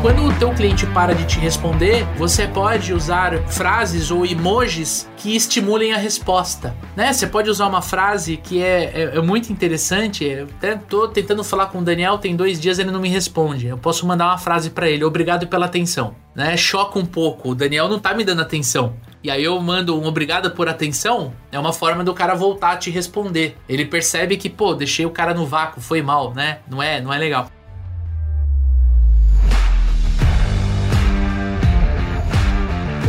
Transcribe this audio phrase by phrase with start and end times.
[0.00, 5.36] Quando o teu cliente para de te responder, você pode usar frases ou emojis que
[5.36, 7.12] estimulem a resposta, né?
[7.12, 10.24] Você pode usar uma frase que é, é, é muito interessante.
[10.24, 13.66] Eu até tô tentando falar com o Daniel, tem dois dias ele não me responde.
[13.66, 16.56] Eu posso mandar uma frase para ele: obrigado pela atenção, né?
[16.56, 17.50] Choca um pouco.
[17.50, 18.94] O Daniel não tá me dando atenção.
[19.22, 22.76] E aí eu mando um obrigado por atenção, é uma forma do cara voltar a
[22.78, 23.54] te responder.
[23.68, 26.60] Ele percebe que, pô, deixei o cara no vácuo, foi mal, né?
[26.70, 27.50] Não é, não é legal.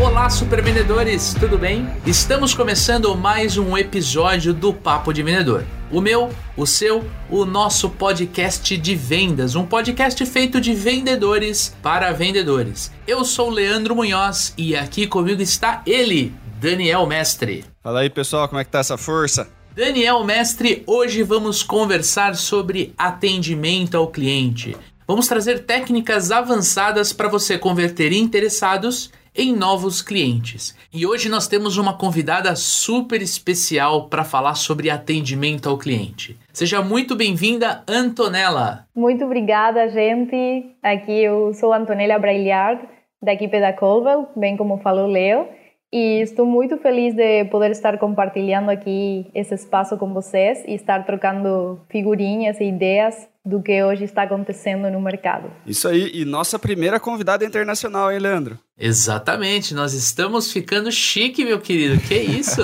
[0.02, 1.88] Olá, super vendedores, tudo bem?
[2.08, 5.64] Estamos começando mais um episódio do Papo de Vendedor.
[5.92, 12.12] O meu, o seu, o nosso podcast de vendas, um podcast feito de vendedores para
[12.14, 12.92] vendedores.
[13.06, 17.64] Eu sou Leandro Munhoz e aqui comigo está ele, Daniel Mestre.
[17.84, 19.50] Fala aí, pessoal, como é que tá essa força?
[19.76, 24.75] Daniel Mestre, hoje vamos conversar sobre atendimento ao cliente.
[25.08, 30.76] Vamos trazer técnicas avançadas para você converter interessados em novos clientes.
[30.94, 36.38] E hoje nós temos uma convidada super especial para falar sobre atendimento ao cliente.
[36.52, 38.86] Seja muito bem-vinda, Antonella.
[38.96, 40.76] Muito obrigada, gente.
[40.84, 42.82] Aqui eu sou Antonella Brailiard,
[43.22, 45.48] da equipe da Colwell, bem como falou Leo.
[45.94, 51.06] E estou muito feliz de poder estar compartilhando aqui esse espaço com vocês e estar
[51.06, 55.52] trocando figurinhas e ideias do que hoje está acontecendo no mercado.
[55.66, 58.58] Isso aí, e nossa primeira convidada internacional, hein, Leandro?
[58.83, 62.02] Exatamente, nós estamos ficando chique, meu querido.
[62.02, 62.61] Que isso?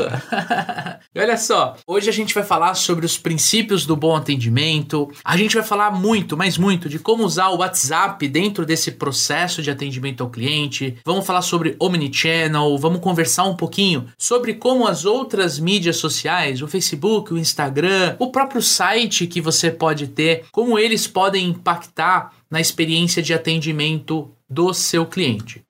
[1.16, 5.12] olha só, hoje a gente vai falar sobre os princípios do bom atendimento.
[5.24, 9.62] A gente vai falar muito, mas muito, de como usar o WhatsApp dentro desse processo
[9.62, 10.98] de atendimento ao cliente.
[11.06, 16.68] Vamos falar sobre omnichannel, vamos conversar um pouquinho sobre como as outras mídias sociais, o
[16.68, 22.60] Facebook, o Instagram, o próprio site que você pode ter, como eles podem impactar na
[22.60, 25.67] experiência de atendimento do seu cliente.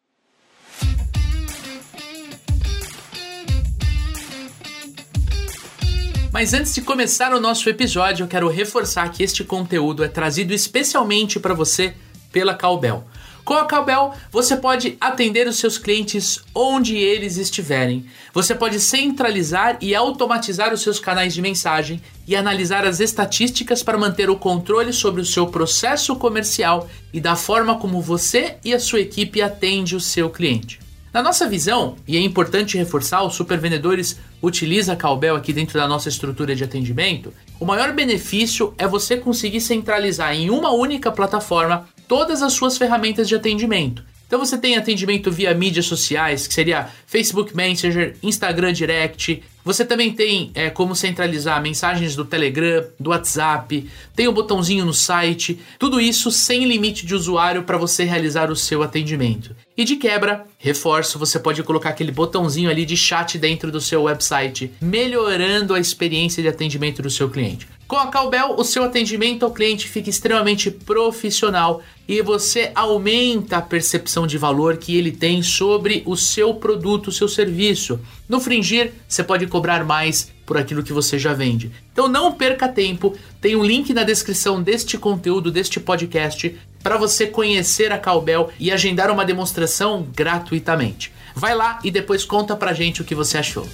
[6.37, 10.53] Mas antes de começar o nosso episódio, eu quero reforçar que este conteúdo é trazido
[10.53, 11.95] especialmente para você
[12.31, 13.03] pela Calbel.
[13.43, 18.05] Com a Calbel, você pode atender os seus clientes onde eles estiverem.
[18.35, 23.97] Você pode centralizar e automatizar os seus canais de mensagem e analisar as estatísticas para
[23.97, 28.79] manter o controle sobre o seu processo comercial e da forma como você e a
[28.79, 30.85] sua equipe atende o seu cliente.
[31.17, 35.87] Na nossa visão, e é importante reforçar, os supervendedores utiliza a Calbel aqui dentro da
[35.87, 41.89] nossa estrutura de atendimento, o maior benefício é você conseguir centralizar em uma única plataforma
[42.07, 44.03] todas as suas ferramentas de atendimento.
[44.27, 50.13] Então você tem atendimento via mídias sociais, que seria Facebook Messenger, Instagram Direct, você também
[50.13, 55.99] tem é, como centralizar mensagens do Telegram, do WhatsApp, tem um botãozinho no site, tudo
[55.99, 59.53] isso sem limite de usuário para você realizar o seu atendimento.
[59.75, 64.03] E de quebra, reforço, você pode colocar aquele botãozinho ali de chat dentro do seu
[64.03, 67.67] website, melhorando a experiência de atendimento do seu cliente.
[67.87, 73.61] Com a Calbel, o seu atendimento ao cliente fica extremamente profissional e você aumenta a
[73.61, 77.97] percepção de valor que ele tem sobre o seu produto, o seu serviço.
[78.27, 81.71] No Fringir, você pode cobrar mais por aquilo que você já vende.
[81.93, 87.25] Então não perca tempo, tem um link na descrição deste conteúdo, deste podcast, para você
[87.25, 91.13] conhecer a Calbel e agendar uma demonstração gratuitamente.
[91.33, 93.65] Vai lá e depois conta pra gente o que você achou.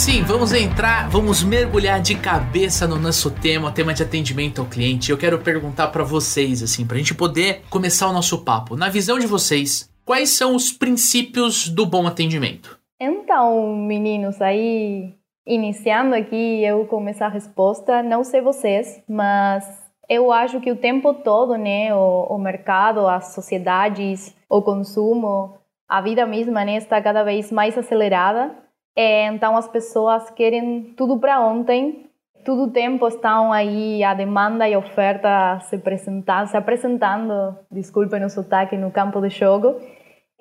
[0.00, 4.66] Sim, vamos entrar, vamos mergulhar de cabeça no nosso tema, o tema de atendimento ao
[4.66, 5.10] cliente.
[5.10, 8.76] Eu quero perguntar para vocês, assim, para a gente poder começar o nosso papo.
[8.76, 12.78] Na visão de vocês, quais são os princípios do bom atendimento?
[12.98, 15.12] Então, meninos, aí
[15.46, 19.66] iniciando aqui eu começar a resposta, não sei vocês, mas
[20.08, 26.00] eu acho que o tempo todo, né, o, o mercado, as sociedades, o consumo, a
[26.00, 31.40] vida mesma, né, está cada vez mais acelerada é, então as pessoas querem tudo para
[31.40, 32.10] ontem,
[32.44, 38.24] todo o tempo estão aí a demanda e a oferta se apresentando, se apresentando, desculpem
[38.24, 39.76] o sotaque, no campo de jogo.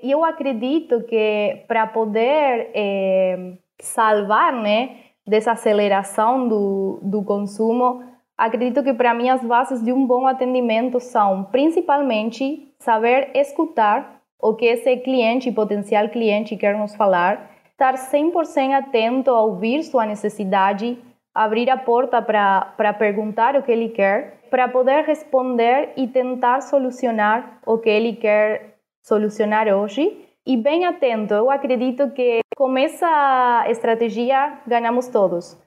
[0.01, 4.97] E eu acredito que para poder é, salvar né,
[5.27, 8.03] dessa aceleração do, do consumo,
[8.37, 14.55] acredito que para mim as bases de um bom atendimento são principalmente saber escutar o
[14.55, 20.97] que esse cliente, potencial cliente, quer nos falar estar 100% atento a ouvir sua necessidade,
[21.33, 27.61] abrir a porta para perguntar o que ele quer, para poder responder e tentar solucionar
[27.65, 30.25] o que ele quer solucionar hoje.
[30.45, 35.57] E bem atento, eu acredito que Com essa estratégia, ganhamos todos.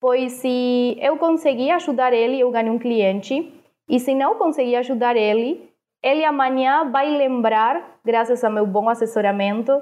[0.00, 3.52] Pois se eu conseguir ajudar ele, eu ganho um cliente.
[3.86, 5.70] E se não conseguir ajudar ele,
[6.02, 9.72] ele amanhã vai lembrar, graças ao meu bom assessoramento,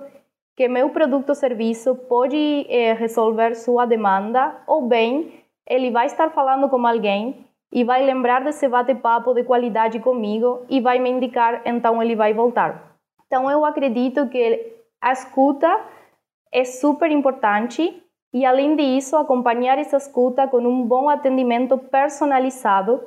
[0.56, 6.30] que meu produto ou serviço pode eh, resolver sua demanda, ou bem, ele vai estar
[6.30, 11.60] falando com alguém e vai lembrar desse bate-papo de qualidade comigo e vai me indicar,
[11.66, 12.96] então ele vai voltar.
[13.26, 15.80] Então eu acredito que a escuta
[16.50, 23.02] é super importante e além disso, acompanhar essa escuta com um bom atendimento personalizado.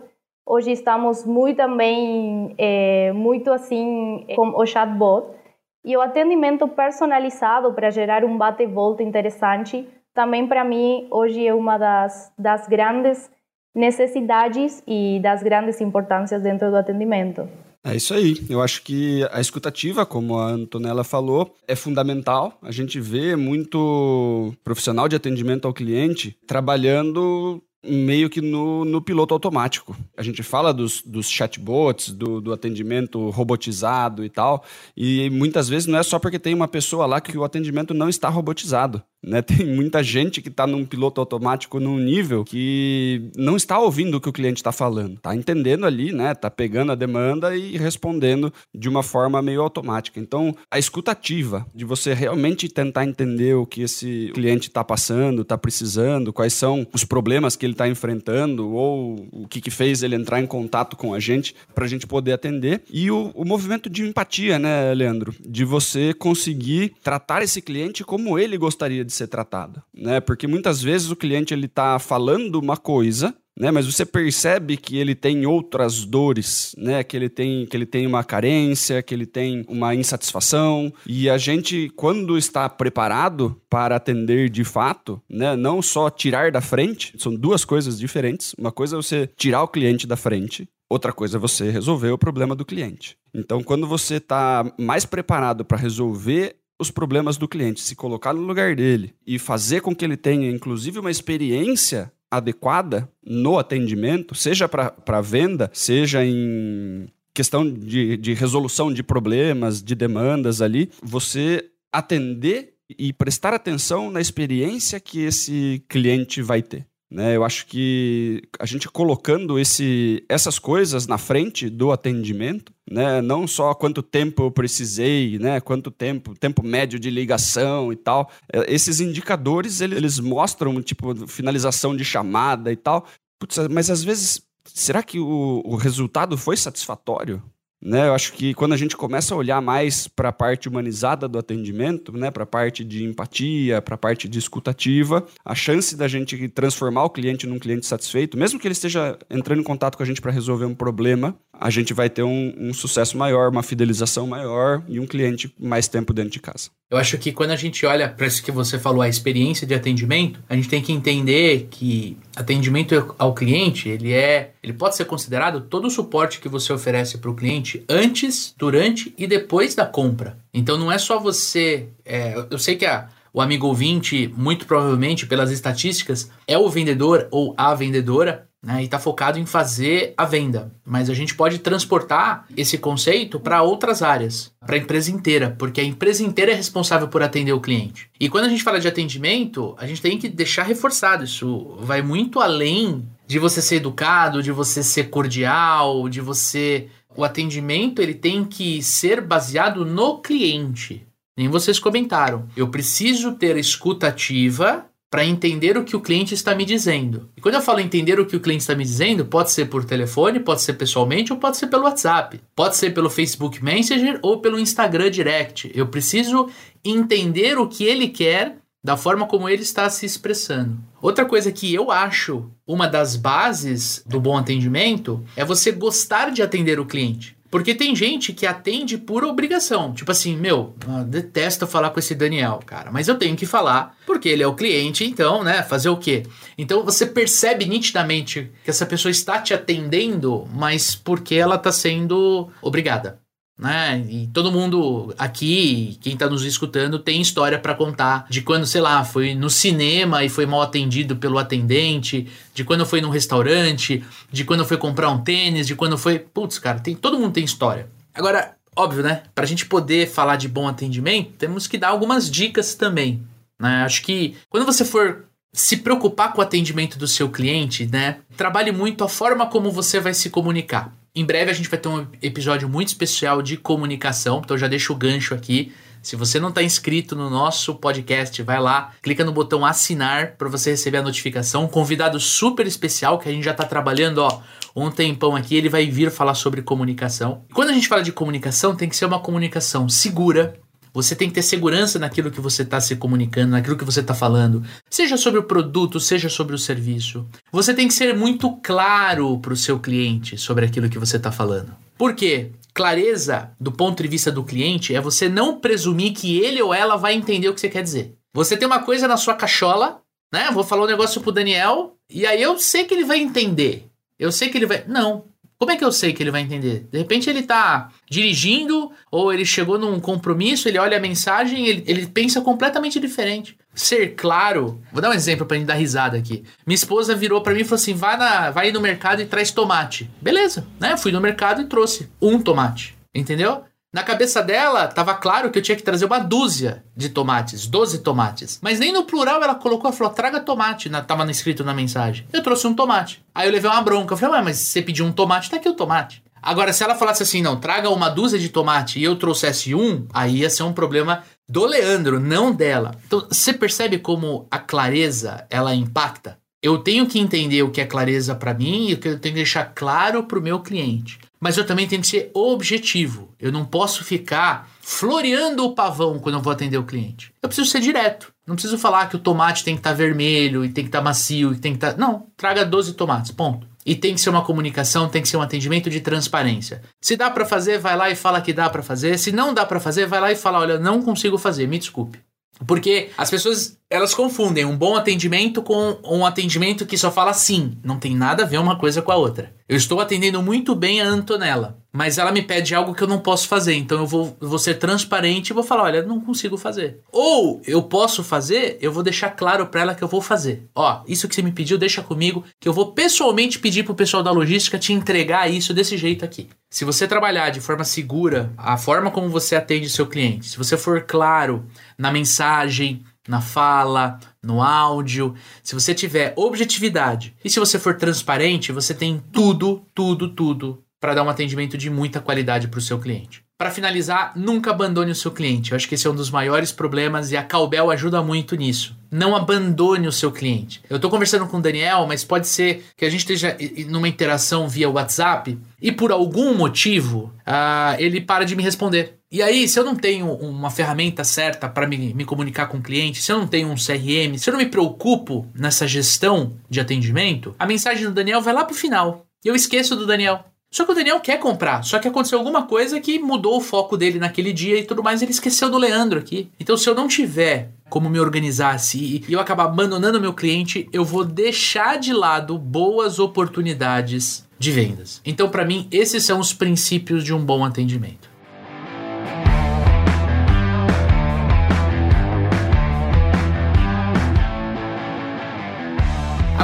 [0.45, 5.38] Hoje estamos muito também é, muito assim com o chatbot
[5.83, 11.77] e o atendimento personalizado para gerar um bate-volta interessante também para mim hoje é uma
[11.77, 13.29] das, das grandes
[13.73, 17.47] necessidades e das grandes importâncias dentro do atendimento.
[17.83, 18.35] É isso aí.
[18.49, 22.57] Eu acho que a escutativa, como a Antonella falou, é fundamental.
[22.61, 29.33] A gente vê muito profissional de atendimento ao cliente trabalhando meio que no, no piloto
[29.33, 29.95] automático.
[30.17, 34.63] A gente fala dos, dos chatbots, do, do atendimento robotizado e tal,
[34.95, 38.09] e muitas vezes não é só porque tem uma pessoa lá que o atendimento não
[38.09, 39.01] está robotizado.
[39.23, 39.41] Né?
[39.49, 44.21] Tem muita gente que está num piloto automático num nível que não está ouvindo o
[44.21, 46.31] que o cliente está falando, está entendendo ali, né?
[46.31, 50.19] Está pegando a demanda e respondendo de uma forma meio automática.
[50.19, 55.57] Então, a escutativa de você realmente tentar entender o que esse cliente está passando, está
[55.57, 60.15] precisando, quais são os problemas que ele está enfrentando ou o que, que fez ele
[60.15, 63.89] entrar em contato com a gente para a gente poder atender e o, o movimento
[63.89, 69.27] de empatia, né, Leandro, de você conseguir tratar esse cliente como ele gostaria de ser
[69.27, 70.19] tratado, né?
[70.19, 73.71] Porque muitas vezes o cliente ele está falando uma coisa, né?
[73.71, 77.03] Mas você percebe que ele tem outras dores, né?
[77.03, 81.37] Que ele tem que ele tem uma carência, que ele tem uma insatisfação e a
[81.37, 85.55] gente quando está preparado para atender de fato, né?
[85.55, 88.55] Não só tirar da frente, são duas coisas diferentes.
[88.57, 92.17] Uma coisa é você tirar o cliente da frente Outra coisa é você resolver o
[92.17, 93.15] problema do cliente.
[93.31, 98.41] Então, quando você está mais preparado para resolver os problemas do cliente, se colocar no
[98.41, 104.69] lugar dele e fazer com que ele tenha, inclusive, uma experiência adequada no atendimento, seja
[104.69, 112.73] para venda, seja em questão de, de resolução de problemas, de demandas ali, você atender
[112.97, 116.88] e prestar atenção na experiência que esse cliente vai ter.
[117.11, 117.35] Né?
[117.35, 123.19] Eu acho que a gente colocando esse, essas coisas na frente do atendimento, né?
[123.19, 125.59] não só quanto tempo eu precisei, né?
[125.59, 131.95] quanto tempo, tempo médio de ligação e tal, é, esses indicadores eles mostram tipo finalização
[131.95, 133.07] de chamada e tal.
[133.39, 137.41] Putz, mas às vezes, será que o, o resultado foi satisfatório?
[137.81, 141.29] Né, eu acho que quando a gente começa a olhar mais para a parte humanizada
[141.29, 145.95] do atendimento, né, para a parte de empatia, para a parte de escutativa, a chance
[145.95, 149.95] da gente transformar o cliente num cliente satisfeito, mesmo que ele esteja entrando em contato
[149.95, 153.49] com a gente para resolver um problema, a gente vai ter um, um, sucesso maior,
[153.49, 156.69] uma fidelização maior e um cliente mais tempo dentro de casa.
[156.89, 159.73] Eu acho que quando a gente olha para isso que você falou, a experiência de
[159.73, 165.03] atendimento, a gente tem que entender que atendimento ao cliente, ele é, ele pode ser
[165.03, 169.85] considerado todo o suporte que você oferece para o cliente antes, durante e depois da
[169.85, 170.37] compra.
[170.53, 175.27] Então não é só você, é, eu sei que a o amigo ouvinte, muito provavelmente
[175.27, 180.25] pelas estatísticas, é o vendedor ou a vendedora, né, e está focado em fazer a
[180.25, 180.71] venda.
[180.85, 185.81] Mas a gente pode transportar esse conceito para outras áreas, para a empresa inteira, porque
[185.81, 188.09] a empresa inteira é responsável por atender o cliente.
[188.19, 191.77] E quando a gente fala de atendimento, a gente tem que deixar reforçado isso.
[191.79, 196.87] Vai muito além de você ser educado, de você ser cordial, de você.
[197.15, 201.05] O atendimento ele tem que ser baseado no cliente.
[201.37, 202.47] Nem vocês comentaram.
[202.57, 207.29] Eu preciso ter escuta ativa para entender o que o cliente está me dizendo.
[207.35, 209.83] E quando eu falo entender o que o cliente está me dizendo, pode ser por
[209.83, 214.39] telefone, pode ser pessoalmente ou pode ser pelo WhatsApp, pode ser pelo Facebook Messenger ou
[214.39, 215.71] pelo Instagram Direct.
[215.73, 216.49] Eu preciso
[216.85, 220.77] entender o que ele quer da forma como ele está se expressando.
[221.01, 226.41] Outra coisa que eu acho uma das bases do bom atendimento é você gostar de
[226.41, 227.35] atender o cliente.
[227.49, 229.93] Porque tem gente que atende por obrigação.
[229.93, 230.75] Tipo assim, meu,
[231.07, 232.91] detesto falar com esse Daniel, cara.
[232.91, 235.63] Mas eu tenho que falar, porque ele é o cliente, então, né?
[235.63, 236.23] Fazer o quê?
[236.57, 242.49] Então você percebe nitidamente que essa pessoa está te atendendo, mas porque ela está sendo
[242.61, 243.19] obrigada
[243.59, 244.05] né?
[244.09, 248.79] E todo mundo aqui, quem tá nos escutando, tem história para contar de quando, sei
[248.79, 254.01] lá, foi no cinema e foi mal atendido pelo atendente, de quando foi num restaurante,
[254.31, 256.19] de quando foi comprar um tênis, de quando foi.
[256.19, 257.89] Putz, cara, tem, todo mundo tem história.
[258.13, 259.23] Agora, óbvio, né?
[259.35, 263.21] Pra gente poder falar de bom atendimento, temos que dar algumas dicas também.
[263.59, 263.83] Né?
[263.83, 268.19] Acho que quando você for se preocupar com o atendimento do seu cliente, né?
[268.37, 270.93] Trabalhe muito a forma como você vai se comunicar.
[271.19, 274.93] Em breve a gente vai ter um episódio muito especial de comunicação, então já deixo
[274.93, 275.73] o gancho aqui.
[276.01, 280.47] Se você não está inscrito no nosso podcast, vai lá, clica no botão assinar para
[280.47, 281.65] você receber a notificação.
[281.65, 284.41] Um convidado super especial que a gente já está trabalhando, ó,
[284.73, 287.43] um tempão aqui, ele vai vir falar sobre comunicação.
[287.49, 290.57] E quando a gente fala de comunicação, tem que ser uma comunicação segura,
[290.93, 294.13] você tem que ter segurança naquilo que você está se comunicando, naquilo que você está
[294.13, 297.25] falando, seja sobre o produto, seja sobre o serviço.
[297.51, 301.31] Você tem que ser muito claro para o seu cliente sobre aquilo que você está
[301.31, 301.75] falando.
[301.97, 302.51] Por quê?
[302.73, 306.95] Clareza, do ponto de vista do cliente, é você não presumir que ele ou ela
[306.95, 308.15] vai entender o que você quer dizer.
[308.33, 310.49] Você tem uma coisa na sua cachola, né?
[310.53, 313.87] Vou falar um negócio pro Daniel, e aí eu sei que ele vai entender.
[314.17, 314.83] Eu sei que ele vai.
[314.87, 315.25] Não,
[315.59, 316.87] como é que eu sei que ele vai entender?
[316.89, 321.83] De repente ele tá dirigindo, ou ele chegou num compromisso, ele olha a mensagem ele,
[321.85, 323.57] ele pensa completamente diferente.
[323.75, 326.45] Ser claro, vou dar um exemplo pra gente dar risada aqui.
[326.65, 329.51] Minha esposa virou para mim e falou assim: vai, na, vai no mercado e traz
[329.51, 330.09] tomate.
[330.21, 330.95] Beleza, né?
[330.95, 332.95] Fui no mercado e trouxe um tomate.
[333.13, 333.63] Entendeu?
[333.91, 337.99] Na cabeça dela, estava claro que eu tinha que trazer uma dúzia de tomates, 12
[337.99, 338.59] tomates.
[338.61, 342.27] Mas nem no plural ela colocou, ela falou, traga tomate, na, tava escrito na mensagem.
[342.31, 343.23] Eu trouxe um tomate.
[343.33, 344.13] Aí eu levei uma bronca.
[344.13, 346.21] Eu falei, ué, mas você pediu um tomate, tá aqui o tomate.
[346.39, 350.05] Agora, se ela falasse assim, não, traga uma dúzia de tomate e eu trouxesse um,
[350.13, 352.91] aí ia ser um problema do Leandro, não dela.
[353.07, 356.37] Então, você percebe como a clareza, ela impacta?
[356.61, 359.33] Eu tenho que entender o que é clareza para mim e o que eu tenho
[359.33, 361.17] que deixar claro para o meu cliente.
[361.39, 363.33] Mas eu também tenho que ser objetivo.
[363.39, 367.31] Eu não posso ficar floreando o pavão quando eu vou atender o cliente.
[367.41, 368.33] Eu preciso ser direto.
[368.45, 370.99] Não preciso falar que o tomate tem que estar tá vermelho e tem que estar
[370.99, 371.93] tá macio e tem que estar.
[371.93, 371.97] Tá...
[371.97, 373.67] Não, traga 12 tomates, ponto.
[373.85, 376.81] E tem que ser uma comunicação, tem que ser um atendimento de transparência.
[377.01, 379.17] Se dá para fazer, vai lá e fala que dá para fazer.
[379.17, 382.19] Se não dá para fazer, vai lá e fala, olha, não consigo fazer, me desculpe.
[382.65, 387.77] Porque as pessoas elas confundem um bom atendimento com um atendimento que só fala sim.
[387.83, 389.51] Não tem nada a ver uma coisa com a outra.
[389.67, 393.19] Eu estou atendendo muito bem a Antonella, mas ela me pede algo que eu não
[393.19, 393.75] posso fazer.
[393.75, 396.99] Então eu vou, vou ser transparente e vou falar: olha, não consigo fazer.
[397.11, 400.67] Ou eu posso fazer, eu vou deixar claro para ela que eu vou fazer.
[400.75, 404.21] Ó, isso que você me pediu, deixa comigo, que eu vou pessoalmente pedir pro pessoal
[404.21, 406.47] da logística te entregar isso desse jeito aqui.
[406.71, 410.77] Se você trabalhar de forma segura, a forma como você atende seu cliente, se você
[410.77, 411.65] for claro
[411.99, 418.71] na mensagem, na fala, no áudio, se você tiver objetividade e se você for transparente,
[418.71, 422.97] você tem tudo, tudo, tudo para dar um atendimento de muita qualidade para o seu
[422.99, 423.43] cliente.
[423.57, 425.71] Para finalizar, nunca abandone o seu cliente.
[425.71, 428.95] Eu acho que esse é um dos maiores problemas e a Calbel ajuda muito nisso.
[429.11, 430.81] Não abandone o seu cliente.
[430.89, 434.67] Eu estou conversando com o Daniel, mas pode ser que a gente esteja numa interação
[434.67, 439.18] via WhatsApp e por algum motivo uh, ele para de me responder.
[439.31, 442.81] E aí, se eu não tenho uma ferramenta certa para me, me comunicar com o
[442.81, 446.79] cliente, se eu não tenho um CRM, se eu não me preocupo nessa gestão de
[446.79, 449.27] atendimento, a mensagem do Daniel vai lá pro final.
[449.45, 450.43] E eu esqueço do Daniel.
[450.71, 453.97] Só que o Daniel quer comprar, só que aconteceu alguma coisa que mudou o foco
[453.97, 456.49] dele naquele dia e tudo mais, ele esqueceu do Leandro aqui.
[456.59, 461.03] Então, se eu não tiver como me organizar se eu acabar abandonando meu cliente, eu
[461.03, 465.21] vou deixar de lado boas oportunidades de vendas.
[465.25, 468.28] Então, para mim, esses são os princípios de um bom atendimento.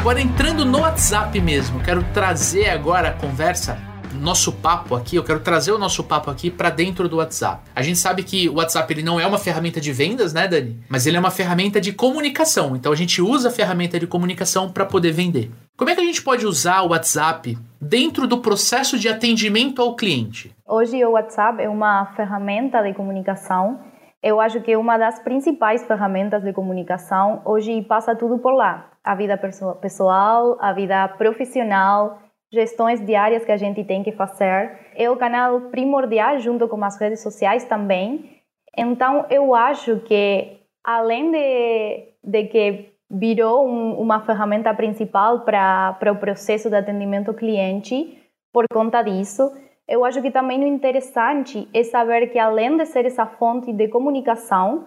[0.05, 3.75] Agora entrando no WhatsApp mesmo, quero trazer agora a conversa
[4.13, 7.63] nosso papo aqui, eu quero trazer o nosso papo aqui para dentro do WhatsApp.
[7.75, 10.79] A gente sabe que o WhatsApp ele não é uma ferramenta de vendas, né, Dani?
[10.87, 12.75] Mas ele é uma ferramenta de comunicação.
[12.75, 15.49] Então a gente usa a ferramenta de comunicação para poder vender.
[15.75, 19.95] Como é que a gente pode usar o WhatsApp dentro do processo de atendimento ao
[19.95, 20.55] cliente?
[20.67, 23.79] Hoje o WhatsApp é uma ferramenta de comunicação.
[24.21, 27.41] Eu acho que é uma das principais ferramentas de comunicação.
[27.43, 28.91] Hoje passa tudo por lá.
[29.05, 29.37] A vida
[29.79, 32.17] pessoal, a vida profissional,
[32.51, 34.79] gestões diárias que a gente tem que fazer.
[34.95, 38.41] É o canal primordial junto com as redes sociais também.
[38.75, 46.15] Então, eu acho que além de, de que virou um, uma ferramenta principal para o
[46.15, 48.17] processo de atendimento cliente,
[48.51, 49.51] por conta disso,
[49.87, 53.87] eu acho que também o interessante é saber que além de ser essa fonte de
[53.87, 54.85] comunicação,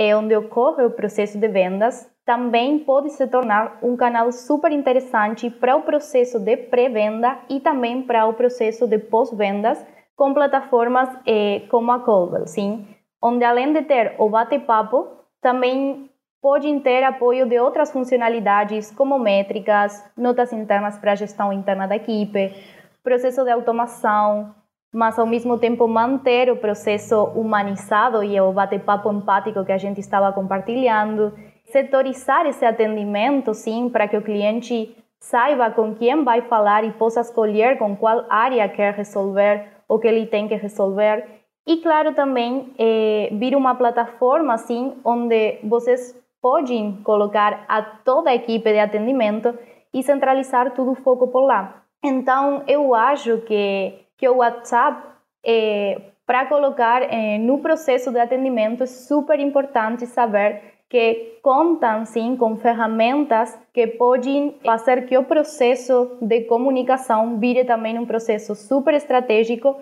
[0.00, 5.50] é onde ocorre o processo de vendas, também pode se tornar um canal super interessante
[5.50, 9.84] para o processo de pré-venda e também para o processo de pós-vendas
[10.16, 12.86] com plataformas eh, como a Colwell, sim,
[13.20, 15.06] onde além de ter o bate-papo,
[15.42, 16.08] também
[16.40, 21.96] podem ter apoio de outras funcionalidades como métricas, notas internas para a gestão interna da
[21.96, 22.54] equipe,
[23.02, 24.54] processo de automação,
[24.92, 30.00] mas ao mesmo tempo manter o processo humanizado e o bate-papo empático que a gente
[30.00, 31.32] estava compartilhando
[31.70, 37.20] setorizar esse atendimento, sim, para que o cliente saiba com quem vai falar e possa
[37.20, 41.24] escolher com qual área quer resolver o que ele tem que resolver.
[41.66, 48.34] E, claro, também é, vir uma plataforma assim, onde vocês podem colocar a toda a
[48.34, 49.56] equipe de atendimento
[49.92, 51.82] e centralizar tudo o foco por lá.
[52.02, 55.02] Então, eu acho que, que o WhatsApp,
[55.42, 60.60] é, para colocar é, no processo de atendimento, é super importante saber
[60.90, 67.98] que contam sim com ferramentas que podem fazer que o processo de comunicação vire também
[67.98, 69.80] um processo super estratégico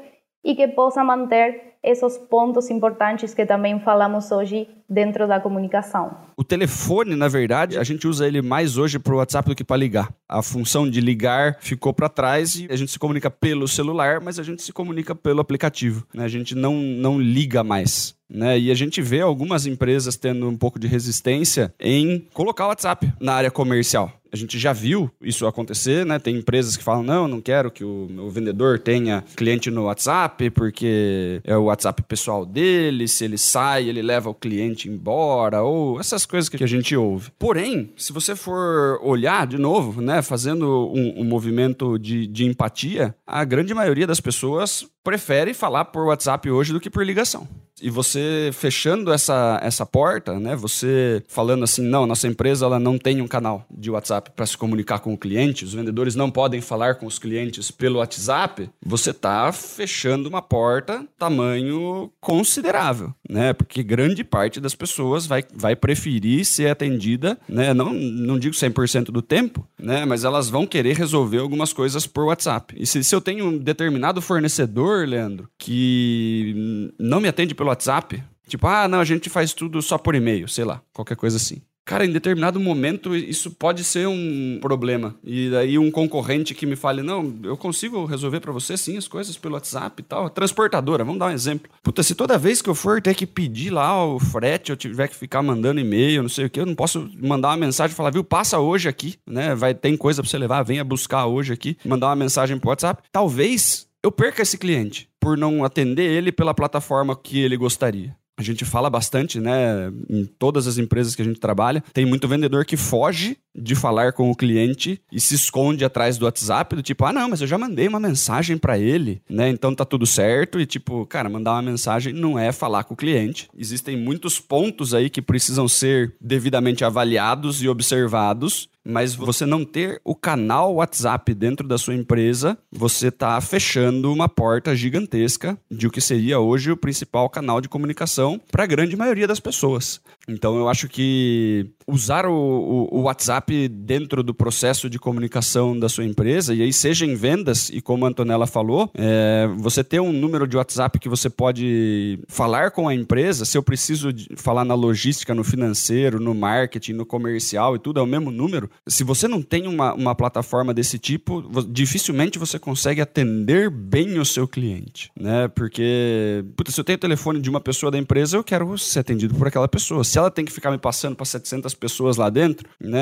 [0.48, 6.16] e que possa manter esses pontos importantes que também falamos hoje dentro da comunicação.
[6.36, 9.62] O telefone, na verdade, a gente usa ele mais hoje para o WhatsApp do que
[9.62, 10.08] para ligar.
[10.26, 14.38] A função de ligar ficou para trás e a gente se comunica pelo celular, mas
[14.38, 16.06] a gente se comunica pelo aplicativo.
[16.14, 16.24] Né?
[16.24, 18.16] A gente não, não liga mais.
[18.28, 18.58] Né?
[18.58, 23.10] E a gente vê algumas empresas tendo um pouco de resistência em colocar o WhatsApp
[23.20, 24.12] na área comercial.
[24.32, 26.18] A gente já viu isso acontecer, né?
[26.18, 30.50] Tem empresas que falam: não, não quero que o, o vendedor tenha cliente no WhatsApp,
[30.50, 35.98] porque é o WhatsApp pessoal dele, se ele sai, ele leva o cliente embora, ou
[36.00, 37.30] essas coisas que a gente ouve.
[37.38, 43.14] Porém, se você for olhar de novo, né, fazendo um, um movimento de, de empatia,
[43.26, 47.48] a grande maioria das pessoas prefere falar por WhatsApp hoje do que por ligação.
[47.82, 50.56] E você fechando essa, essa porta, né?
[50.56, 54.56] Você falando assim, não, nossa empresa ela não tem um canal de WhatsApp para se
[54.56, 58.68] comunicar com o cliente, os vendedores não podem falar com os clientes pelo WhatsApp.
[58.84, 63.52] Você está fechando uma porta tamanho considerável, né?
[63.52, 67.72] Porque grande parte das pessoas vai, vai preferir ser atendida, né?
[67.74, 70.04] Não, não digo 100% do tempo, né?
[70.04, 72.74] Mas elas vão querer resolver algumas coisas por WhatsApp.
[72.76, 77.70] E se, se eu tenho um determinado fornecedor, Leandro, que não me atende pelo pelo
[77.70, 78.22] WhatsApp.
[78.46, 81.60] Tipo, ah, não, a gente faz tudo só por e-mail, sei lá, qualquer coisa assim.
[81.84, 85.14] Cara, em determinado momento isso pode ser um problema.
[85.24, 89.08] E daí um concorrente que me fale: Não, eu consigo resolver para você sim as
[89.08, 90.28] coisas pelo WhatsApp e tal.
[90.28, 91.70] Transportadora, vamos dar um exemplo.
[91.82, 95.08] Puta, se toda vez que eu for ter que pedir lá o frete, eu tiver
[95.08, 97.96] que ficar mandando e-mail, não sei o que, eu não posso mandar uma mensagem e
[97.96, 99.54] falar: Viu, passa hoje aqui, né?
[99.54, 103.02] Vai, tem coisa pra você levar, venha buscar hoje aqui, mandar uma mensagem pro WhatsApp.
[103.10, 108.16] Talvez eu perca esse cliente por não atender ele pela plataforma que ele gostaria.
[108.38, 112.28] A gente fala bastante, né, em todas as empresas que a gente trabalha, tem muito
[112.28, 116.82] vendedor que foge de falar com o cliente e se esconde atrás do WhatsApp, do
[116.82, 119.48] tipo, ah, não, mas eu já mandei uma mensagem para ele, né?
[119.48, 122.96] Então tá tudo certo e tipo, cara, mandar uma mensagem não é falar com o
[122.96, 123.50] cliente.
[123.58, 130.00] Existem muitos pontos aí que precisam ser devidamente avaliados e observados mas você não ter
[130.04, 135.90] o canal WhatsApp dentro da sua empresa, você está fechando uma porta gigantesca de o
[135.90, 140.00] que seria hoje o principal canal de comunicação para a grande maioria das pessoas.
[140.28, 145.88] Então eu acho que usar o, o, o, WhatsApp dentro do processo de comunicação da
[145.88, 149.98] sua empresa, e aí seja em vendas, e como a Antonella falou, é, você ter
[149.98, 154.66] um número de WhatsApp que você pode falar com a empresa, se eu preciso falar
[154.66, 158.67] na logística, no financeiro, no marketing, no comercial e tudo, é o mesmo número.
[158.86, 164.24] Se você não tem uma, uma plataforma desse tipo, dificilmente você consegue atender bem o
[164.24, 165.48] seu cliente, né?
[165.48, 169.00] Porque, puta, se eu tenho o telefone de uma pessoa da empresa, eu quero ser
[169.00, 170.04] atendido por aquela pessoa.
[170.04, 173.00] Se ela tem que ficar me passando para 700 pessoas lá dentro, né,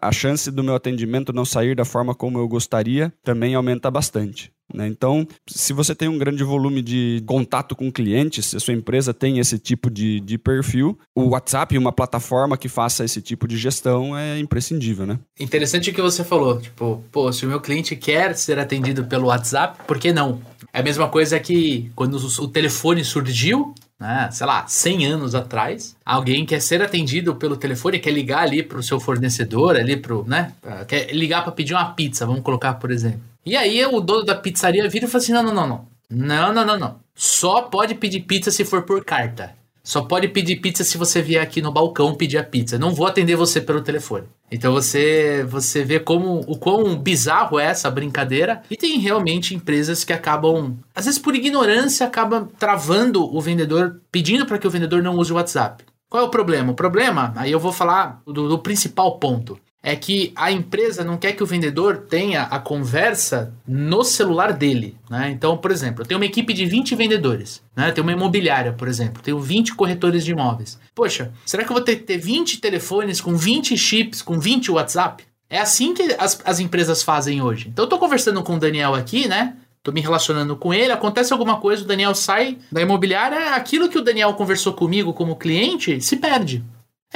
[0.00, 4.52] a chance do meu atendimento não sair da forma como eu gostaria também aumenta bastante.
[4.72, 4.88] Né?
[4.88, 9.14] Então, se você tem um grande volume de contato com clientes, se a sua empresa
[9.14, 13.56] tem esse tipo de, de perfil, o WhatsApp, uma plataforma que faça esse tipo de
[13.56, 15.18] gestão, é imprescindível, né?
[15.38, 16.60] Interessante o que você falou.
[16.60, 20.40] Tipo, pô, se o meu cliente quer ser atendido pelo WhatsApp, por que não?
[20.72, 25.96] É a mesma coisa que quando o telefone surgiu, né, sei lá, 100 anos atrás,
[26.04, 30.52] alguém quer ser atendido pelo telefone, quer ligar ali pro seu fornecedor, ali pro, né,
[30.86, 33.20] quer ligar para pedir uma pizza, vamos colocar por exemplo.
[33.46, 35.88] E aí o dono da pizzaria vira e fala assim: não, não, não, não.
[36.10, 37.00] Não, não, não, não.
[37.14, 39.54] Só pode pedir pizza se for por carta.
[39.84, 42.76] Só pode pedir pizza se você vier aqui no balcão pedir a pizza.
[42.76, 44.26] Não vou atender você pelo telefone.
[44.50, 48.62] Então você você vê como o quão bizarro é essa brincadeira.
[48.68, 54.44] E tem realmente empresas que acabam, às vezes por ignorância, acabam travando o vendedor, pedindo
[54.44, 55.84] para que o vendedor não use o WhatsApp.
[56.08, 56.72] Qual é o problema?
[56.72, 59.56] O problema, aí eu vou falar do, do principal ponto
[59.86, 64.96] é que a empresa não quer que o vendedor tenha a conversa no celular dele.
[65.08, 65.30] Né?
[65.30, 67.62] Então, por exemplo, eu tenho uma equipe de 20 vendedores.
[67.76, 67.92] Né?
[67.92, 69.22] Tenho uma imobiliária, por exemplo.
[69.22, 70.76] Tenho 20 corretores de imóveis.
[70.92, 74.72] Poxa, será que eu vou ter que ter 20 telefones com 20 chips, com 20
[74.72, 75.22] WhatsApp?
[75.48, 77.68] É assim que as, as empresas fazem hoje.
[77.68, 79.54] Então, eu estou conversando com o Daniel aqui, né?
[79.84, 83.96] Tô me relacionando com ele, acontece alguma coisa, o Daniel sai da imobiliária, aquilo que
[83.96, 86.64] o Daniel conversou comigo como cliente se perde.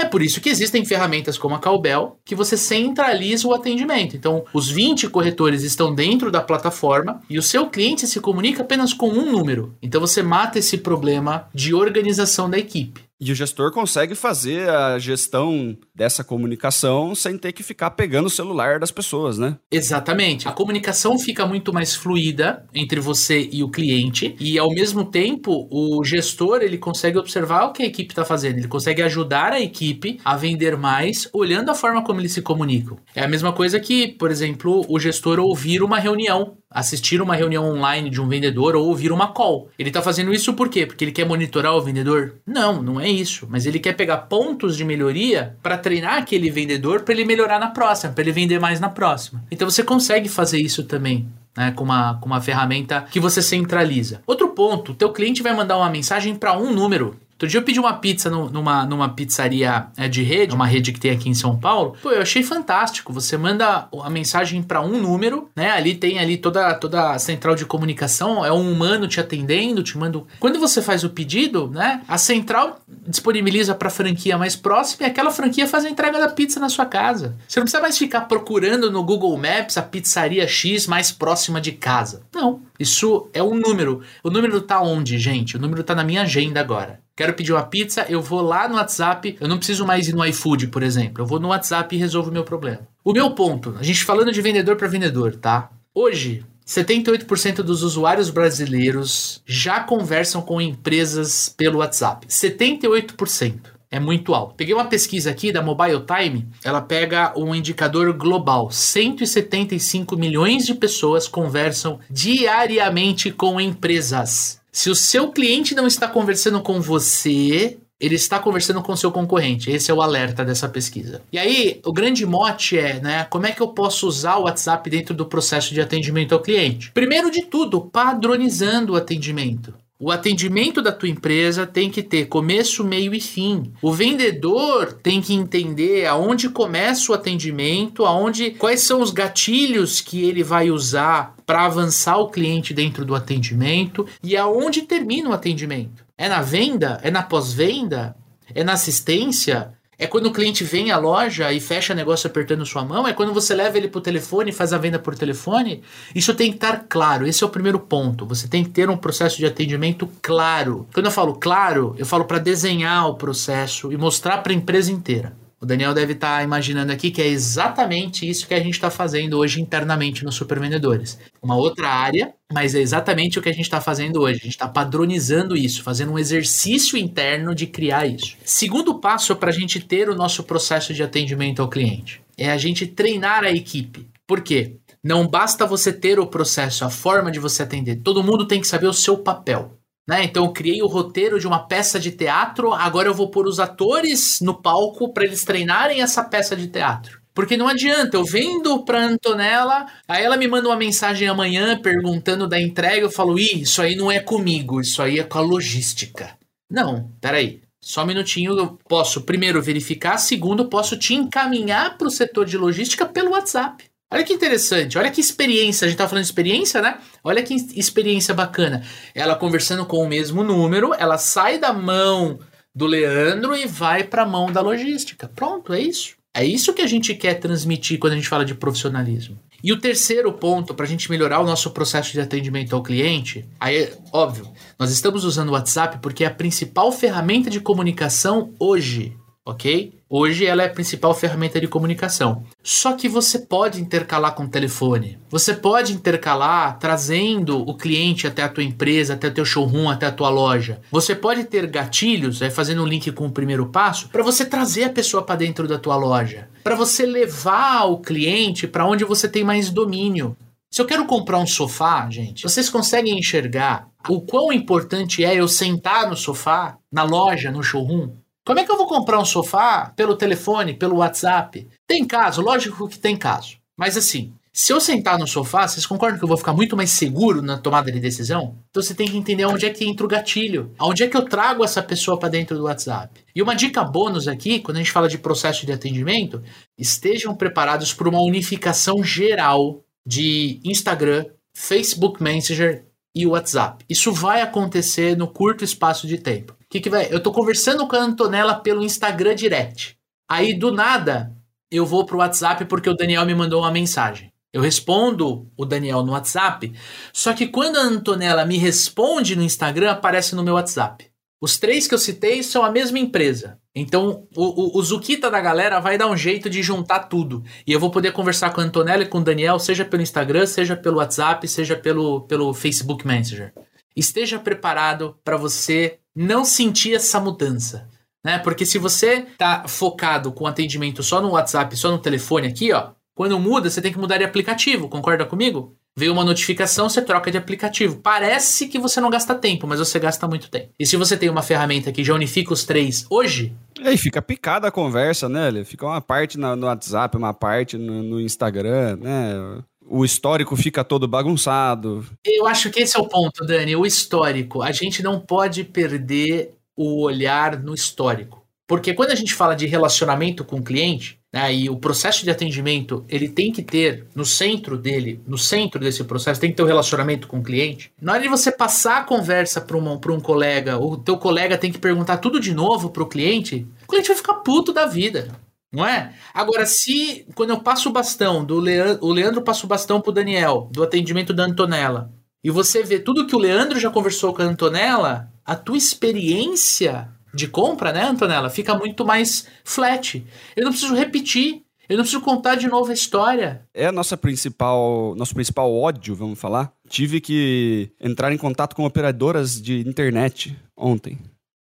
[0.01, 4.17] É por isso que existem ferramentas como a Calbel, que você centraliza o atendimento.
[4.17, 8.95] Então, os 20 corretores estão dentro da plataforma e o seu cliente se comunica apenas
[8.95, 9.77] com um número.
[9.83, 13.10] Então, você mata esse problema de organização da equipe.
[13.21, 18.31] E o gestor consegue fazer a gestão dessa comunicação sem ter que ficar pegando o
[18.31, 19.59] celular das pessoas, né?
[19.71, 20.49] Exatamente.
[20.49, 25.69] A comunicação fica muito mais fluida entre você e o cliente e ao mesmo tempo
[25.71, 29.61] o gestor ele consegue observar o que a equipe está fazendo, ele consegue ajudar a
[29.61, 32.97] equipe a vender mais olhando a forma como eles se comunicam.
[33.15, 37.69] É a mesma coisa que, por exemplo, o gestor ouvir uma reunião assistir uma reunião
[37.69, 39.69] online de um vendedor ou ouvir uma call.
[39.79, 40.87] Ele está fazendo isso por quê?
[40.87, 42.37] Porque ele quer monitorar o vendedor?
[42.47, 43.47] Não, não é isso.
[43.51, 47.71] Mas ele quer pegar pontos de melhoria para treinar aquele vendedor para ele melhorar na
[47.71, 49.43] próxima, para ele vender mais na próxima.
[49.51, 51.27] Então você consegue fazer isso também.
[51.57, 54.23] Né, com, uma, com uma ferramenta que você centraliza.
[54.25, 57.17] Outro ponto, teu cliente vai mandar uma mensagem para um número.
[57.40, 60.92] Outro dia eu pedi uma pizza no, numa, numa pizzaria é, de rede, uma rede
[60.92, 61.96] que tem aqui em São Paulo.
[62.03, 63.14] Pô, eu achei fantástico.
[63.14, 65.70] Você manda a mensagem para um número, né?
[65.70, 69.96] Ali tem ali toda, toda a central de comunicação, é um humano te atendendo, te
[69.96, 70.20] manda.
[70.38, 72.03] Quando você faz o pedido, né?
[72.07, 76.29] A central disponibiliza para a franquia mais próxima e aquela franquia faz a entrega da
[76.29, 77.38] pizza na sua casa.
[77.48, 81.72] Você não precisa mais ficar procurando no Google Maps a pizzaria X mais próxima de
[81.72, 82.20] casa.
[82.35, 82.61] Não.
[82.79, 84.03] Isso é um número.
[84.22, 85.57] O número tá onde, gente?
[85.57, 87.00] O número tá na minha agenda agora.
[87.16, 90.25] Quero pedir uma pizza, eu vou lá no WhatsApp, eu não preciso mais ir no
[90.25, 91.23] iFood, por exemplo.
[91.23, 92.81] Eu vou no WhatsApp e resolvo o meu problema.
[93.05, 95.70] O meu ponto, a gente falando de vendedor para vendedor, tá?
[95.94, 102.27] Hoje, 78% dos usuários brasileiros já conversam com empresas pelo WhatsApp.
[102.29, 103.81] 78%.
[103.90, 104.55] É muito alto.
[104.55, 108.70] Peguei uma pesquisa aqui da Mobile Time, ela pega um indicador global.
[108.70, 114.60] 175 milhões de pessoas conversam diariamente com empresas.
[114.73, 119.71] Se o seu cliente não está conversando com você, ele está conversando com seu concorrente.
[119.71, 121.21] Esse é o alerta dessa pesquisa.
[121.31, 124.89] E aí, o grande mote é, né, como é que eu posso usar o WhatsApp
[124.89, 126.91] dentro do processo de atendimento ao cliente?
[126.93, 129.75] Primeiro de tudo, padronizando o atendimento.
[130.03, 133.71] O atendimento da tua empresa tem que ter começo, meio e fim.
[133.83, 140.25] O vendedor tem que entender aonde começa o atendimento, aonde quais são os gatilhos que
[140.25, 146.03] ele vai usar para avançar o cliente dentro do atendimento e aonde termina o atendimento.
[146.17, 146.99] É na venda?
[147.03, 148.17] É na pós-venda?
[148.55, 149.75] É na assistência?
[150.03, 153.07] É quando o cliente vem à loja e fecha negócio apertando sua mão?
[153.07, 155.83] É quando você leva ele para o telefone e faz a venda por telefone?
[156.15, 157.27] Isso tem que estar claro.
[157.27, 158.25] Esse é o primeiro ponto.
[158.25, 160.89] Você tem que ter um processo de atendimento claro.
[160.95, 164.91] Quando eu falo claro, eu falo para desenhar o processo e mostrar para a empresa
[164.91, 165.37] inteira.
[165.62, 168.90] O Daniel deve estar tá imaginando aqui que é exatamente isso que a gente está
[168.90, 171.18] fazendo hoje internamente nos supervendedores.
[171.42, 174.38] Uma outra área, mas é exatamente o que a gente está fazendo hoje.
[174.40, 178.37] A gente está padronizando isso, fazendo um exercício interno de criar isso.
[178.42, 182.57] Segundo passo para a gente ter o nosso processo de atendimento ao cliente é a
[182.57, 184.09] gente treinar a equipe.
[184.27, 184.77] Por quê?
[185.05, 187.96] Não basta você ter o processo, a forma de você atender.
[187.96, 189.80] Todo mundo tem que saber o seu papel.
[190.11, 190.25] Né?
[190.25, 193.61] Então eu criei o roteiro de uma peça de teatro, agora eu vou pôr os
[193.61, 197.20] atores no palco para eles treinarem essa peça de teatro.
[197.33, 202.49] Porque não adianta, eu vendo pra Antonella, aí ela me manda uma mensagem amanhã perguntando
[202.49, 205.42] da entrega, eu falo, ih, isso aí não é comigo, isso aí é com a
[205.42, 206.37] logística.
[206.68, 207.61] Não, peraí.
[207.81, 212.59] Só um minutinho, eu posso primeiro verificar, segundo, posso te encaminhar para o setor de
[212.59, 213.85] logística pelo WhatsApp.
[214.12, 215.87] Olha que interessante, olha que experiência.
[215.87, 216.99] A gente tá falando de experiência, né?
[217.23, 218.83] Olha que experiência bacana.
[219.14, 222.40] Ela conversando com o mesmo número, ela sai da mão
[222.75, 225.29] do Leandro e vai para a mão da logística.
[225.29, 226.16] Pronto, é isso.
[226.35, 229.38] É isso que a gente quer transmitir quando a gente fala de profissionalismo.
[229.62, 233.46] E o terceiro ponto para a gente melhorar o nosso processo de atendimento ao cliente,
[233.61, 239.16] aí, óbvio, nós estamos usando o WhatsApp porque é a principal ferramenta de comunicação hoje
[239.44, 239.94] ok?
[240.09, 242.44] Hoje ela é a principal ferramenta de comunicação.
[242.62, 245.18] Só que você pode intercalar com o telefone.
[245.31, 250.07] Você pode intercalar trazendo o cliente até a tua empresa, até o teu showroom, até
[250.07, 250.81] a tua loja.
[250.90, 254.85] Você pode ter gatilhos, é, fazendo um link com o primeiro passo, para você trazer
[254.85, 259.29] a pessoa para dentro da tua loja, para você levar o cliente para onde você
[259.29, 260.37] tem mais domínio.
[260.70, 265.48] Se eu quero comprar um sofá, gente, vocês conseguem enxergar o quão importante é eu
[265.48, 268.11] sentar no sofá, na loja, no showroom?
[268.51, 271.69] Como é que eu vou comprar um sofá pelo telefone, pelo WhatsApp?
[271.87, 273.59] Tem caso, lógico que tem caso.
[273.79, 276.91] Mas assim, se eu sentar no sofá, vocês concordam que eu vou ficar muito mais
[276.91, 278.57] seguro na tomada de decisão?
[278.69, 280.75] Então você tem que entender onde é que entra o gatilho.
[280.81, 283.21] Onde é que eu trago essa pessoa para dentro do WhatsApp.
[283.33, 286.43] E uma dica bônus aqui, quando a gente fala de processo de atendimento,
[286.77, 292.85] estejam preparados para uma unificação geral de Instagram, Facebook Messenger
[293.15, 293.85] e WhatsApp.
[293.89, 296.59] Isso vai acontecer no curto espaço de tempo.
[296.71, 297.13] Que, que vai?
[297.13, 299.99] Eu estou conversando com a Antonella pelo Instagram Direct.
[300.29, 301.37] Aí, do nada,
[301.69, 304.33] eu vou pro WhatsApp porque o Daniel me mandou uma mensagem.
[304.53, 306.73] Eu respondo o Daniel no WhatsApp,
[307.13, 311.11] só que quando a Antonella me responde no Instagram, aparece no meu WhatsApp.
[311.41, 313.59] Os três que eu citei são a mesma empresa.
[313.75, 317.43] Então, o, o, o Zukita da galera vai dar um jeito de juntar tudo.
[317.67, 320.47] E eu vou poder conversar com a Antonella e com o Daniel, seja pelo Instagram,
[320.47, 323.55] seja pelo WhatsApp, seja pelo, pelo Facebook Messenger.
[324.01, 327.87] Esteja preparado para você não sentir essa mudança.
[328.25, 328.39] Né?
[328.39, 332.93] Porque se você tá focado com atendimento só no WhatsApp, só no telefone aqui, ó,
[333.15, 335.77] quando muda, você tem que mudar de aplicativo, concorda comigo?
[335.95, 337.97] Veio uma notificação, você troca de aplicativo.
[337.97, 340.73] Parece que você não gasta tempo, mas você gasta muito tempo.
[340.79, 343.55] E se você tem uma ferramenta que já unifica os três hoje.
[343.79, 345.63] E aí fica picada a conversa, né?
[345.63, 349.63] Fica uma parte no WhatsApp, uma parte no Instagram, né?
[349.90, 352.07] O histórico fica todo bagunçado.
[352.24, 353.74] Eu acho que esse é o ponto, Dani.
[353.74, 354.62] O histórico.
[354.62, 358.40] A gente não pode perder o olhar no histórico.
[358.68, 362.31] Porque quando a gente fala de relacionamento com o cliente, né, e o processo de
[362.31, 366.62] atendimento, ele tem que ter no centro dele, no centro desse processo, tem que ter
[366.62, 367.92] o um relacionamento com o cliente.
[368.00, 371.72] Na hora de você passar a conversa para um, um colega, o teu colega tem
[371.72, 375.29] que perguntar tudo de novo para o cliente, o cliente vai ficar puto da vida.
[375.73, 376.13] Não é?
[376.35, 380.13] Agora, se quando eu passo o bastão, do Leandro, o Leandro passa o bastão pro
[380.13, 384.43] Daniel, do atendimento da Antonella, e você vê tudo que o Leandro já conversou com
[384.43, 390.25] a Antonella, a tua experiência de compra, né, Antonella, fica muito mais flat.
[390.57, 393.63] Eu não preciso repetir, eu não preciso contar de novo a história.
[393.73, 396.73] É a nossa principal, nosso principal ódio, vamos falar.
[396.89, 401.19] Tive que entrar em contato com operadoras de internet ontem.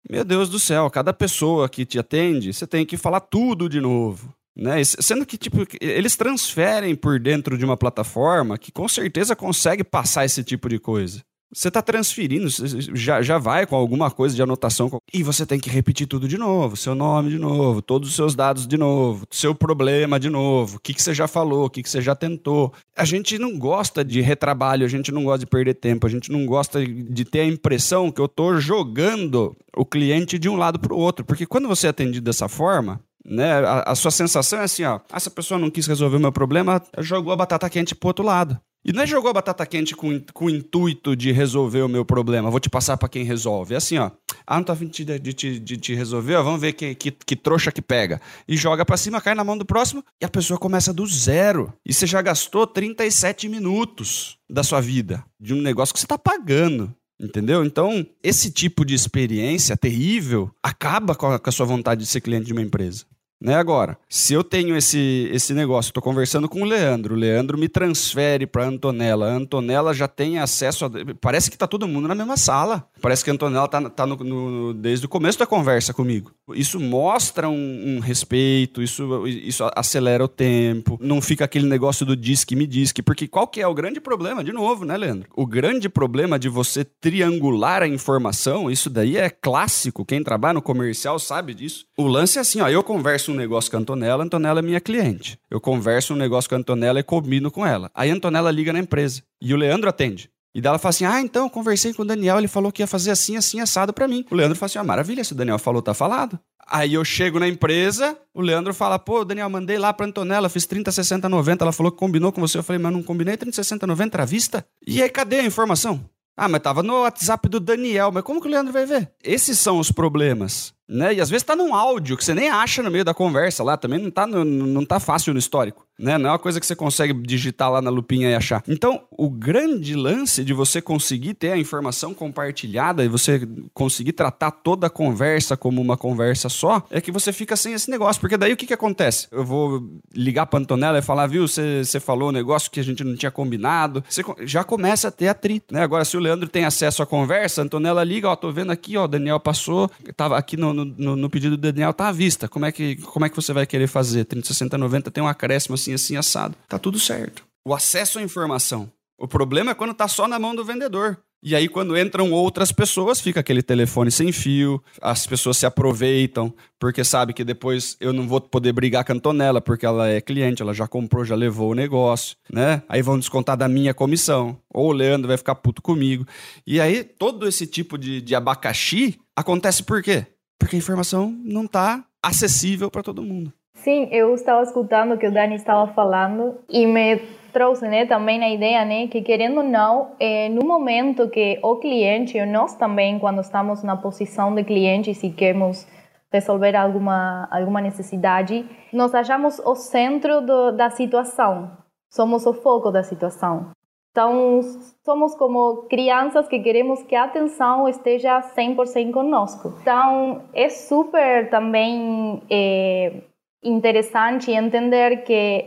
[0.07, 3.81] Meu Deus do céu, cada pessoa que te atende, você tem que falar tudo de
[3.81, 4.33] novo.
[4.55, 4.83] Né?
[4.83, 10.25] Sendo que, tipo, eles transferem por dentro de uma plataforma que com certeza consegue passar
[10.25, 11.23] esse tipo de coisa.
[11.51, 12.47] Você está transferindo,
[12.93, 16.37] já, já vai com alguma coisa de anotação e você tem que repetir tudo de
[16.37, 20.77] novo, seu nome de novo, todos os seus dados de novo, seu problema de novo,
[20.77, 22.71] o que, que você já falou, o que, que você já tentou.
[22.95, 26.31] A gente não gosta de retrabalho, a gente não gosta de perder tempo, a gente
[26.31, 30.79] não gosta de ter a impressão que eu estou jogando o cliente de um lado
[30.79, 34.59] para o outro, porque quando você é atendido dessa forma, né, a, a, sua sensação
[34.59, 37.69] é assim, ó, ah, essa pessoa não quis resolver o meu problema, jogou a batata
[37.69, 38.59] quente pro outro lado.
[38.83, 42.05] E não é jogou a batata quente com, com o intuito de resolver o meu
[42.05, 43.73] problema, vou te passar para quem resolve.
[43.73, 44.11] É assim, ó.
[44.47, 47.11] Ah, não tô afim de, de, de, de te resolver, ó, vamos ver que, que,
[47.11, 48.21] que trouxa que pega.
[48.47, 51.73] E joga para cima, cai na mão do próximo e a pessoa começa do zero.
[51.85, 56.17] E você já gastou 37 minutos da sua vida de um negócio que você tá
[56.17, 56.93] pagando.
[57.21, 57.65] Entendeu?
[57.65, 62.21] Então, esse tipo de experiência terrível acaba com a, com a sua vontade de ser
[62.21, 63.05] cliente de uma empresa.
[63.41, 63.55] Né?
[63.55, 67.69] Agora, se eu tenho esse, esse negócio, estou conversando com o Leandro, o Leandro me
[67.69, 70.91] transfere para Antonella, a Antonella já tem acesso a.
[71.21, 72.85] Parece que está todo mundo na mesma sala.
[73.01, 76.31] Parece que a Antonella está tá no, desde o começo da conversa comigo.
[76.53, 82.17] Isso mostra um, um, respeito, isso, isso acelera o tempo, não fica aquele negócio do
[82.17, 84.43] diz que me diz que, porque qual que é o grande problema?
[84.43, 85.29] De novo, né, Leandro?
[85.35, 90.03] O grande problema de você triangular a informação, isso daí é clássico.
[90.03, 91.85] Quem trabalha no comercial sabe disso.
[91.97, 94.59] O lance é assim, ó, eu converso converso um negócio com a Antonella, a Antonella
[94.59, 95.39] é minha cliente.
[95.49, 97.91] Eu converso um negócio com a Antonella e combino com ela.
[97.93, 100.29] Aí a Antonella liga na empresa e o Leandro atende.
[100.53, 102.87] E dela fala assim: Ah, então, eu conversei com o Daniel, ele falou que ia
[102.87, 104.25] fazer assim, assim, assado para mim.
[104.31, 106.39] O Leandro fala assim: Ah, maravilha, se o Daniel falou, tá falado.
[106.67, 110.65] Aí eu chego na empresa, o Leandro fala: Pô, Daniel, mandei lá pra Antonella, fiz
[110.65, 111.63] 30, 60, 90.
[111.63, 112.57] Ela falou que combinou com você.
[112.57, 114.65] Eu falei: Mas não combinei 30, 60, 90 à vista?
[114.85, 116.03] E aí, cadê a informação?
[116.35, 118.11] Ah, mas tava no WhatsApp do Daniel.
[118.11, 119.11] Mas como que o Leandro vai ver?
[119.23, 120.73] Esses são os problemas.
[120.89, 121.13] Né?
[121.13, 123.77] E às vezes tá num áudio que você nem acha no meio da conversa lá,
[123.77, 125.85] também não tá, no, não tá fácil no histórico.
[125.99, 126.17] Né?
[126.17, 128.63] Não é uma coisa que você consegue digitar lá na lupinha e achar.
[128.67, 134.51] Então, o grande lance de você conseguir ter a informação compartilhada e você conseguir tratar
[134.51, 138.21] toda a conversa como uma conversa só, é que você fica sem esse negócio.
[138.21, 139.27] Porque daí o que, que acontece?
[139.29, 142.83] Eu vou ligar pra Antonella e falar, viu, você, você falou um negócio que a
[142.83, 144.01] gente não tinha combinado.
[144.09, 145.73] Você já começa a ter atrito.
[145.73, 145.83] Né?
[145.83, 148.95] Agora, se o Leandro tem acesso à conversa, a Antonella liga, ó, tô vendo aqui,
[148.95, 152.47] ó, o Daniel passou, tava aqui no, no, no, pedido do Daniel tá à vista.
[152.47, 154.25] Como é, que, como é que você vai querer fazer?
[154.25, 156.55] 30, 60, 90 tem um acréscimo assim, assim, assado.
[156.67, 157.43] Tá tudo certo.
[157.65, 158.91] O acesso à informação.
[159.17, 161.19] O problema é quando tá só na mão do vendedor.
[161.41, 166.53] E aí, quando entram outras pessoas, fica aquele telefone sem fio, as pessoas se aproveitam,
[166.77, 170.19] porque sabe que depois eu não vou poder brigar com a Antonella, porque ela é
[170.19, 172.81] cliente, ela já comprou, já levou o negócio, né?
[172.89, 176.25] Aí vão descontar da minha comissão, ou o Leandro vai ficar puto comigo.
[176.67, 180.25] E aí, todo esse tipo de, de abacaxi acontece por quê?
[180.59, 183.51] Porque a informação não está acessível para todo mundo.
[183.75, 187.17] Sim, eu estava escutando o que o Dani estava falando e me
[187.53, 191.77] trouxe né, também a ideia né, que, querendo ou não, é, no momento que o
[191.77, 195.87] cliente, ou nós também, quando estamos na posição de cliente, se queremos
[196.31, 201.71] resolver alguma, alguma necessidade, nós achamos o centro do, da situação,
[202.09, 203.71] somos o foco da situação.
[204.11, 204.61] Então,
[205.05, 209.75] somos como crianças que queremos que a atenção esteja 100% conosco.
[209.81, 213.21] Então, é super também é,
[213.63, 215.65] interessante entender que,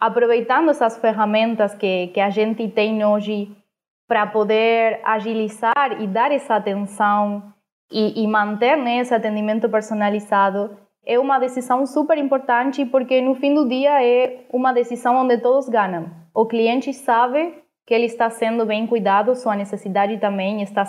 [0.00, 3.54] aproveitando essas ferramentas que, que a gente tem hoje
[4.08, 7.52] para poder agilizar e dar essa atenção
[7.90, 13.54] e, e manter né, esse atendimento personalizado, é uma decisão super importante porque no fim
[13.54, 16.10] do dia é uma decisão onde todos ganham.
[16.34, 17.61] O cliente sabe
[17.92, 20.82] que ele está sendo bem cuidado, sua necessidade também está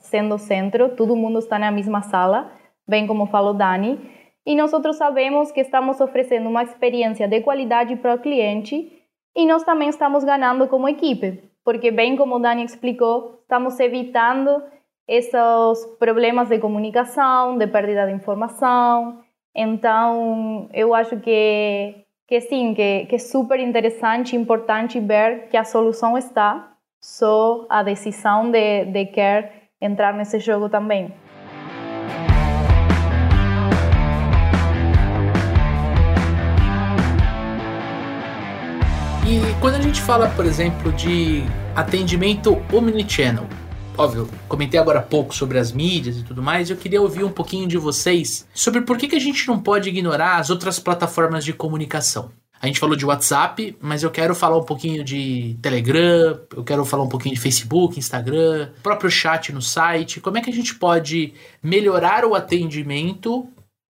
[0.00, 2.50] sendo o centro, todo mundo está na mesma sala,
[2.84, 3.96] bem como falou Dani,
[4.44, 8.90] e nós sabemos que estamos oferecendo uma experiência de qualidade para o cliente
[9.36, 14.60] e nós também estamos ganhando como equipe, porque bem como o Dani explicou, estamos evitando
[15.06, 19.20] esses problemas de comunicação, de perda de informação.
[19.54, 25.56] Então, eu acho que que sim, que, que é super interessante e importante ver que
[25.56, 31.10] a solução está, só a decisão de, de querer entrar nesse jogo também.
[39.26, 43.46] E quando a gente fala, por exemplo, de atendimento omnichannel,
[43.98, 47.32] óbvio, comentei agora há pouco sobre as mídias e tudo mais, eu queria ouvir um
[47.32, 51.44] pouquinho de vocês sobre por que, que a gente não pode ignorar as outras plataformas
[51.44, 52.30] de comunicação.
[52.60, 56.84] A gente falou de WhatsApp, mas eu quero falar um pouquinho de Telegram, eu quero
[56.84, 60.20] falar um pouquinho de Facebook, Instagram, próprio chat no site.
[60.20, 63.46] Como é que a gente pode melhorar o atendimento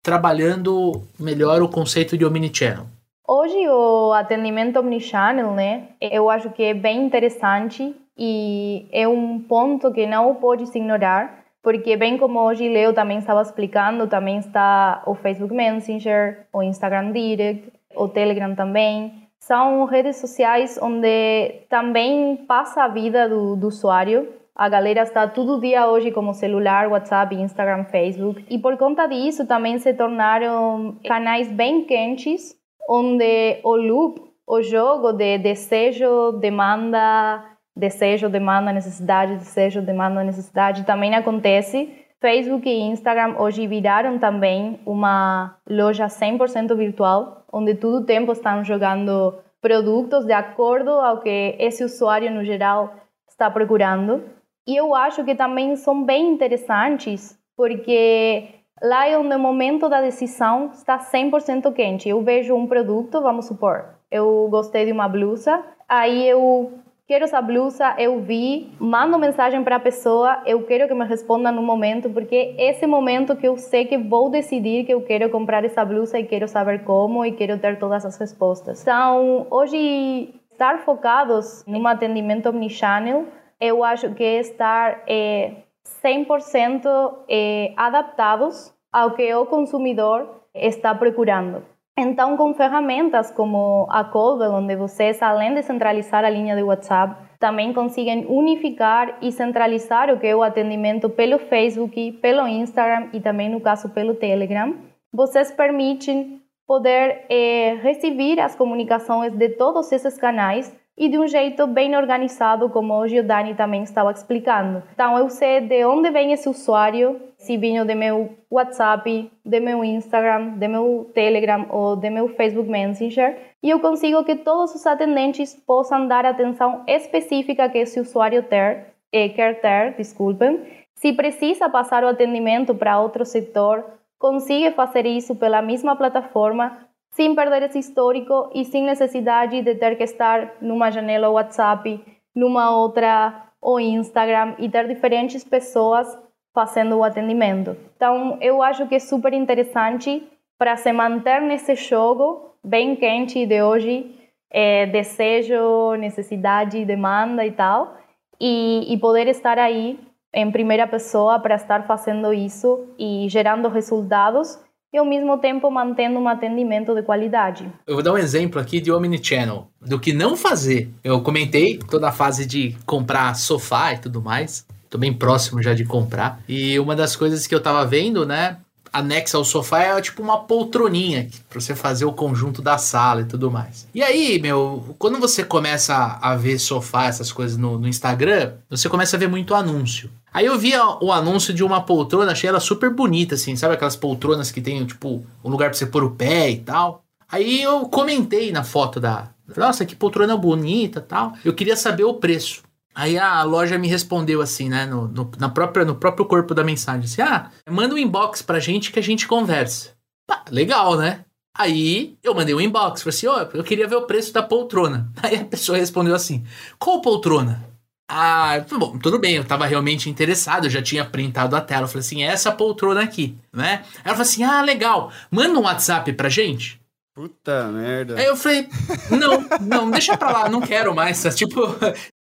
[0.03, 2.87] trabalhando melhor o conceito de omnichannel?
[3.27, 9.92] Hoje o atendimento omnichannel, né, eu acho que é bem interessante e é um ponto
[9.92, 15.03] que não pode se ignorar, porque bem como hoje Leo também estava explicando, também está
[15.07, 19.24] o Facebook Messenger, o Instagram Direct, o Telegram também.
[19.38, 24.29] São redes sociais onde também passa a vida do, do usuário.
[24.55, 28.44] A galera está todo dia hoje como celular, WhatsApp, Instagram, Facebook.
[28.48, 32.55] E por conta disso também se tornaram canais bem quentes,
[32.88, 37.42] onde o loop, o jogo de desejo, demanda,
[37.76, 41.92] desejo, demanda, necessidade, desejo, demanda, necessidade também acontece.
[42.20, 48.64] Facebook e Instagram hoje viraram também uma loja 100% virtual, onde todo o tempo estão
[48.64, 52.94] jogando produtos de acordo ao que esse usuário no geral
[53.28, 54.22] está procurando.
[54.66, 58.48] E eu acho que também são bem interessantes, porque
[58.82, 62.08] lá é onde o momento da decisão está 100% quente.
[62.08, 66.72] Eu vejo um produto, vamos supor, eu gostei de uma blusa, aí eu
[67.07, 71.53] quero essa blusa, eu vi, mando mensagem para a pessoa, eu quero que me responda
[71.53, 75.64] no momento, porque esse momento que eu sei que vou decidir que eu quero comprar
[75.64, 78.83] essa blusa e quero saber como e quero ter todas as respostas.
[78.83, 83.27] Então, hoje, estar focados num atendimento omnichannel,
[83.61, 85.57] eu acho que é estar é,
[86.03, 86.87] 100%
[87.29, 91.73] é, adaptados ao que o consumidor está procurando.
[91.96, 97.14] Então, com ferramentas como a Callbell, onde vocês, além de centralizar a linha de WhatsApp,
[97.38, 103.20] também conseguem unificar e centralizar o que é o atendimento pelo Facebook, pelo Instagram e
[103.20, 104.74] também, no caso, pelo Telegram,
[105.12, 111.66] vocês permitem poder eh, receber as comunicações de todos esses canais e de um jeito
[111.66, 114.83] bem organizado, como o Dani também estava explicando.
[114.92, 119.85] Então, eu sei de onde vem esse usuário, se vinho do meu WhatsApp, do meu
[119.85, 124.87] Instagram, do meu Telegram ou do meu Facebook Messenger, e eu consigo que todos os
[124.87, 130.61] atendentes possam dar atenção específica que esse usuário ter, quer ter, desculpem.
[130.94, 133.85] Se precisa passar o atendimento para outro setor,
[134.18, 136.84] consiga fazer isso pela mesma plataforma
[137.14, 142.04] sem perder esse histórico e sem necessidade de ter que estar numa janela WhatsApp,
[142.35, 146.06] numa outra ou Instagram e ter diferentes pessoas
[146.52, 147.77] fazendo o atendimento.
[147.96, 153.62] Então, eu acho que é super interessante para se manter nesse jogo bem quente de
[153.62, 154.15] hoje,
[154.50, 157.96] é, desejo, necessidade, demanda e tal,
[158.40, 159.98] e poder estar aí
[160.33, 164.58] em primeira pessoa para estar fazendo isso e gerando resultados
[164.95, 167.69] e ao mesmo tempo mantendo um atendimento de qualidade.
[167.85, 170.88] Eu vou dar um exemplo aqui de Omnichannel, do que não fazer.
[171.03, 174.65] Eu comentei toda a fase de comprar sofá e tudo mais.
[174.88, 176.40] Tô bem próximo já de comprar.
[176.49, 178.59] E uma das coisas que eu tava vendo, né?
[178.92, 183.25] anexa ao sofá é tipo uma poltroninha para você fazer o conjunto da sala e
[183.25, 183.88] tudo mais.
[183.92, 188.88] E aí, meu, quando você começa a ver sofá, essas coisas no, no Instagram, você
[188.88, 190.09] começa a ver muito anúncio.
[190.35, 193.94] Aí eu vi o anúncio de uma poltrona, achei ela super bonita, assim, sabe aquelas
[193.94, 197.04] poltronas que tem, tipo, um lugar pra você pôr o pé e tal.
[197.30, 199.30] Aí eu comentei na foto da.
[199.56, 201.35] Nossa, que poltrona bonita tal.
[201.44, 202.64] Eu queria saber o preço.
[202.92, 206.64] Aí a loja me respondeu assim, né, no, no, na própria, no próprio corpo da
[206.64, 209.90] mensagem, assim, ah, manda um inbox pra gente que a gente conversa.
[210.26, 211.24] Pá, legal, né?
[211.56, 214.42] Aí eu mandei um inbox, falei assim, ó, oh, eu queria ver o preço da
[214.42, 215.12] poltrona.
[215.22, 216.44] Aí a pessoa respondeu assim,
[216.76, 217.73] qual poltrona?
[218.07, 221.88] Ah, bom, tudo bem, eu tava realmente interessado, eu já tinha printado a tela, eu
[221.88, 223.83] falei assim, é essa poltrona aqui, né?
[224.05, 226.79] Ela falou assim, ah, legal, manda um WhatsApp pra gente.
[227.15, 228.19] Puta merda.
[228.19, 228.69] Aí eu falei,
[229.08, 231.23] não, não, deixa pra lá, não quero mais.
[231.37, 231.60] Tipo,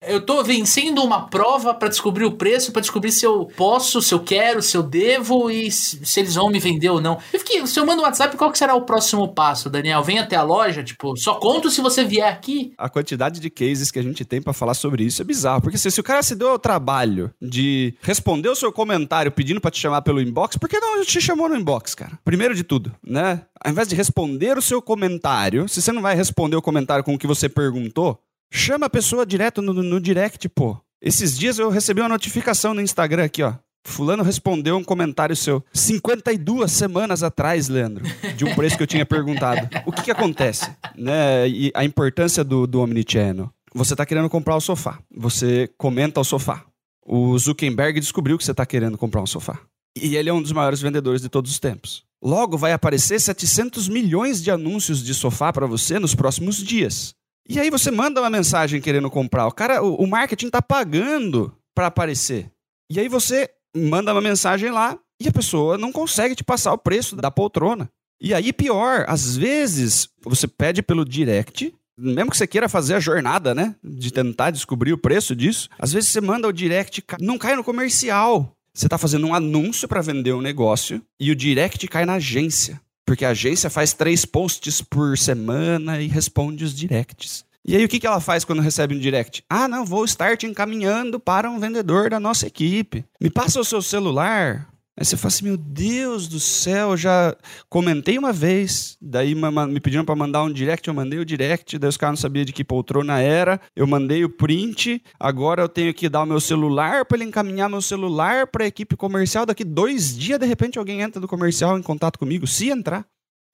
[0.06, 4.14] eu tô vencendo uma prova para descobrir o preço, para descobrir se eu posso, se
[4.14, 7.18] eu quero, se eu devo e se eles vão me vender ou não.
[7.32, 10.04] Eu fiquei, se eu mando um WhatsApp, qual que será o próximo passo, Daniel?
[10.04, 12.74] Vem até a loja, tipo, só conto se você vier aqui.
[12.78, 15.78] A quantidade de cases que a gente tem para falar sobre isso é bizarro, porque
[15.78, 19.72] se, se, o cara se deu o trabalho de responder o seu comentário pedindo para
[19.72, 22.20] te chamar pelo inbox, por que não te chamou no inbox, cara?
[22.24, 23.42] Primeiro de tudo, né?
[23.64, 27.14] Ao invés de responder o seu comentário, se você não vai responder o comentário com
[27.14, 28.20] o que você perguntou,
[28.52, 30.78] chama a pessoa direto no, no direct, pô.
[31.02, 33.54] Esses dias eu recebi uma notificação no Instagram aqui, ó.
[33.86, 38.04] Fulano respondeu um comentário seu 52 semanas atrás, Leandro,
[38.36, 39.70] de um preço que eu tinha perguntado.
[39.86, 40.70] O que, que acontece?
[40.96, 41.48] Né?
[41.48, 43.50] E a importância do, do Omnichannel.
[43.74, 45.00] Você está querendo comprar o sofá.
[45.16, 46.66] Você comenta o sofá.
[47.06, 49.60] O Zuckerberg descobriu que você está querendo comprar um sofá.
[49.96, 52.04] E ele é um dos maiores vendedores de todos os tempos.
[52.24, 57.14] Logo vai aparecer 700 milhões de anúncios de sofá para você nos próximos dias.
[57.50, 59.46] E aí você manda uma mensagem querendo comprar.
[59.46, 62.50] O cara, o, o marketing está pagando para aparecer.
[62.90, 66.78] E aí você manda uma mensagem lá e a pessoa não consegue te passar o
[66.78, 67.90] preço da poltrona.
[68.22, 73.00] E aí pior, às vezes você pede pelo direct, mesmo que você queira fazer a
[73.02, 77.38] jornada, né, de tentar descobrir o preço disso, às vezes você manda o direct, não
[77.38, 78.56] cai no comercial.
[78.76, 82.82] Você está fazendo um anúncio para vender um negócio e o direct cai na agência.
[83.06, 87.46] Porque a agência faz três posts por semana e responde os directs.
[87.64, 89.44] E aí o que, que ela faz quando recebe um direct?
[89.48, 93.06] Ah, não, vou estar te encaminhando para um vendedor da nossa equipe.
[93.22, 94.68] Me passa o seu celular.
[94.96, 97.36] Aí você fala assim, meu Deus do céu, já
[97.68, 101.90] comentei uma vez, daí me pediram para mandar um direct, eu mandei o direct, daí
[101.90, 105.92] os caras não sabiam de que poltrona era, eu mandei o print, agora eu tenho
[105.96, 109.64] que dar o meu celular para ele encaminhar meu celular para a equipe comercial, daqui
[109.64, 113.04] dois dias, de repente, alguém entra do comercial em contato comigo, se entrar.